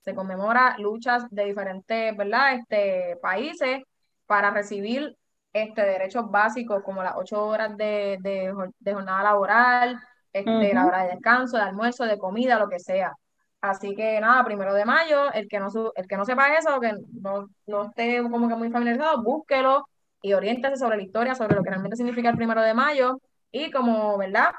[0.00, 2.54] Se conmemora luchas de diferentes, ¿verdad?
[2.54, 3.82] Este, países
[4.26, 5.16] para recibir
[5.52, 9.98] este, derechos básicos como las ocho horas de, de, jor- de jornada laboral,
[10.32, 13.12] este, la hora de descanso, de almuerzo, de comida, lo que sea.
[13.70, 16.92] Así que nada, primero de mayo, el que no, el que no sepa eso, que
[17.20, 19.84] no, no esté como que muy familiarizado, búsquelo
[20.22, 23.20] y oriéntese sobre la historia, sobre lo que realmente significa el primero de mayo.
[23.52, 24.50] Y como, ¿verdad?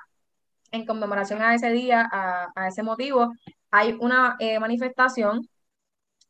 [0.71, 3.31] En conmemoración a ese día, a, a ese motivo,
[3.71, 5.47] hay una eh, manifestación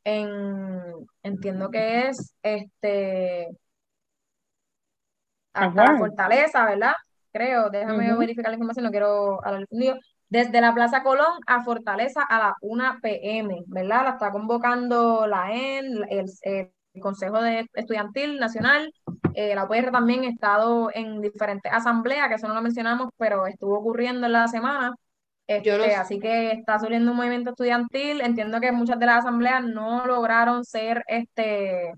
[0.04, 0.82] en,
[1.24, 3.50] entiendo que es este,
[5.54, 5.98] hasta la Ajá.
[5.98, 6.94] fortaleza, ¿verdad?
[7.32, 9.96] Creo, déjame verificar la información, no quiero hablar confundido.
[10.30, 14.04] Desde la Plaza Colón a Fortaleza a las 1 p.m., ¿verdad?
[14.04, 16.72] La está convocando la EN, el, el
[17.02, 18.92] Consejo de Estudiantil Nacional,
[19.34, 23.46] Eh, la UPR también ha estado en diferentes asambleas, que eso no lo mencionamos, pero
[23.48, 24.96] estuvo ocurriendo en la semana.
[25.48, 28.22] Este, así que está subiendo un movimiento estudiantil.
[28.22, 31.94] Entiendo que muchas de las asambleas no lograron ser este,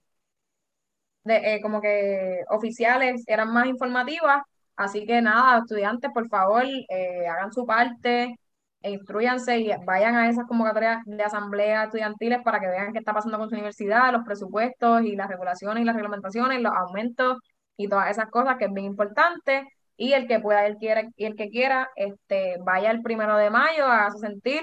[1.24, 4.42] de, eh, como que oficiales, eran más informativas.
[4.80, 8.36] Así que nada, estudiantes, por favor, eh, hagan su parte,
[8.82, 13.38] instruyanse y vayan a esas convocatorias de asambleas estudiantiles para que vean qué está pasando
[13.38, 17.40] con su universidad, los presupuestos y las regulaciones y las reglamentaciones, los aumentos
[17.76, 19.68] y todas esas cosas que es bien importante.
[19.98, 23.50] Y el que pueda, el quiere, y el que quiera, este, vaya el primero de
[23.50, 24.62] mayo a su sentir,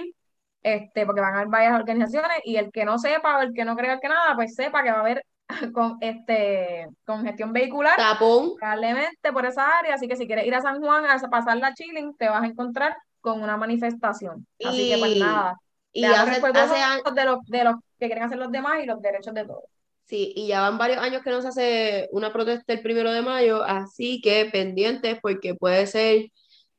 [0.62, 3.66] este, porque van a haber varias organizaciones, y el que no sepa o el que
[3.66, 5.22] no crea que nada, pues sepa que va a haber
[5.72, 10.60] con este con gestión vehicular probablemente por esa área así que si quieres ir a
[10.60, 12.96] San Juan a pasar la chilling te vas a encontrar
[13.26, 14.46] con una manifestación.
[14.64, 15.60] Así que pues nada.
[15.92, 19.34] Y hace, hace de los, de los que quieren hacer los demás y los derechos
[19.34, 19.64] de todos.
[20.04, 23.22] Sí, y ya van varios años que no se hace una protesta el primero de
[23.22, 26.26] mayo, así que pendientes porque puede ser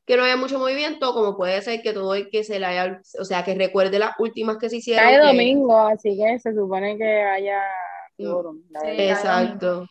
[0.06, 3.02] que no haya mucho movimiento, como puede ser que todo el que se le haya,
[3.20, 5.04] o sea, que recuerde las últimas que se hicieron.
[5.04, 7.60] Cae domingo, así que se supone que haya
[8.18, 9.86] Exacto.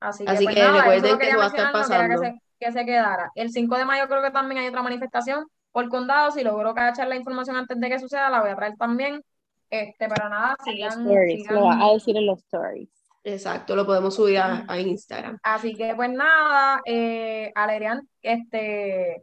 [0.00, 2.20] Así que, pues recuerden que, va a estar pasando.
[2.20, 3.30] Que se, que se quedara.
[3.34, 6.30] El 5 de mayo creo que también hay otra manifestación por condado.
[6.32, 9.22] Si logro cachar la información antes de que suceda, la voy a traer también.
[9.70, 12.90] Este, pero nada, sigan, Lo va a decir en los stories.
[13.24, 15.38] Exacto, lo podemos subir a, Instagram.
[15.42, 19.22] Así que pues nada, eh, Alerian, este,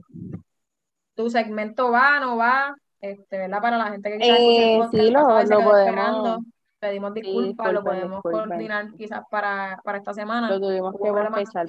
[1.14, 3.62] tu segmento va, no va, este, ¿verdad?
[3.62, 5.26] Para la gente que quiera eh, sí, lo,
[5.64, 6.40] podemos.
[6.80, 10.50] Pedimos disculpas, lo podemos coordinar quizás para, para esta semana.
[10.50, 11.12] Lo tuvimos que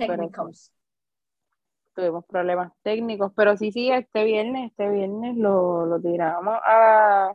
[0.07, 0.31] pero
[1.95, 7.33] tuvimos problemas técnicos, pero sí, sí, este viernes, este viernes lo, lo tiramos a...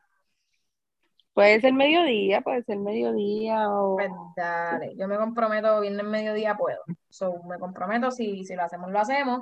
[1.33, 3.95] Puede ser mediodía, puede ser mediodía o...
[3.95, 6.79] Pues dale, yo me comprometo, viernes mediodía puedo.
[7.09, 9.41] So, me comprometo, si, si lo hacemos, lo hacemos.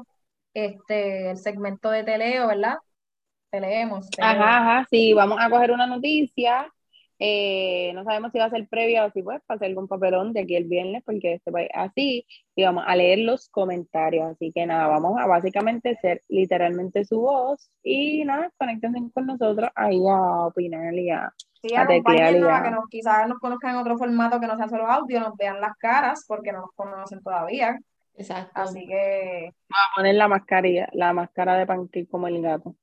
[0.54, 2.78] Este, el segmento de teleo, ¿verdad?
[3.52, 4.10] Te leemos.
[4.20, 6.73] Ajá, ajá, sí, vamos a coger una noticia
[7.26, 10.34] eh, no sabemos si va a ser previa o si pues para hacer algún papelón
[10.34, 14.26] de aquí el viernes, porque este país así, y vamos a leer los comentarios.
[14.26, 19.70] Así que nada, vamos a básicamente ser literalmente su voz y nada, conéctense con nosotros
[19.74, 21.32] ahí a opinar y a.
[21.62, 25.22] Sí, a, que nos, quizás nos conozcan en otro formato que no sea solo audio,
[25.22, 27.80] nos vean las caras, porque no nos conocen todavía.
[28.16, 28.52] Exacto.
[28.54, 29.54] Así que.
[29.70, 32.76] Vamos a poner la mascarilla, la máscara de panquí como el gato.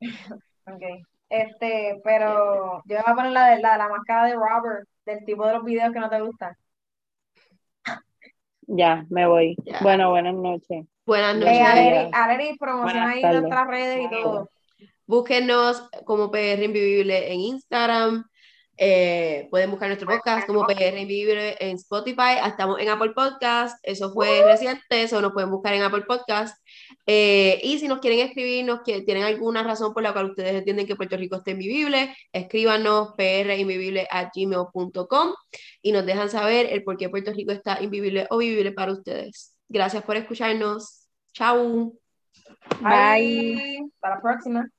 [0.66, 0.82] ok.
[1.30, 5.46] Este, pero yo voy a poner la de la, la máscara de Robert, del tipo
[5.46, 6.56] de los videos que no te gustan.
[8.62, 9.56] Ya, me voy.
[9.80, 10.86] Bueno, buenas noches.
[11.06, 11.56] Buenas noches.
[11.56, 14.48] Eh, Aleri, promociona ahí nuestras redes y todo.
[15.06, 18.24] Búsquenos como PR Invivible en Instagram,
[18.82, 22.38] eh, pueden buscar nuestro podcast como PR Invivible en Spotify.
[22.46, 23.78] Estamos en Apple Podcast.
[23.82, 25.02] Eso fue reciente.
[25.02, 26.56] Eso nos pueden buscar en Apple Podcast.
[27.06, 30.54] Eh, y si nos quieren escribir, nos que tienen alguna razón por la cual ustedes
[30.54, 33.74] entienden que Puerto Rico está invivible, escríbanos gmail.com
[35.82, 39.54] y nos dejan saber el por qué Puerto Rico está invivible o vivible para ustedes.
[39.68, 41.06] Gracias por escucharnos.
[41.32, 41.92] Chao.
[42.80, 43.84] Bye.
[43.94, 44.70] Hasta la próxima.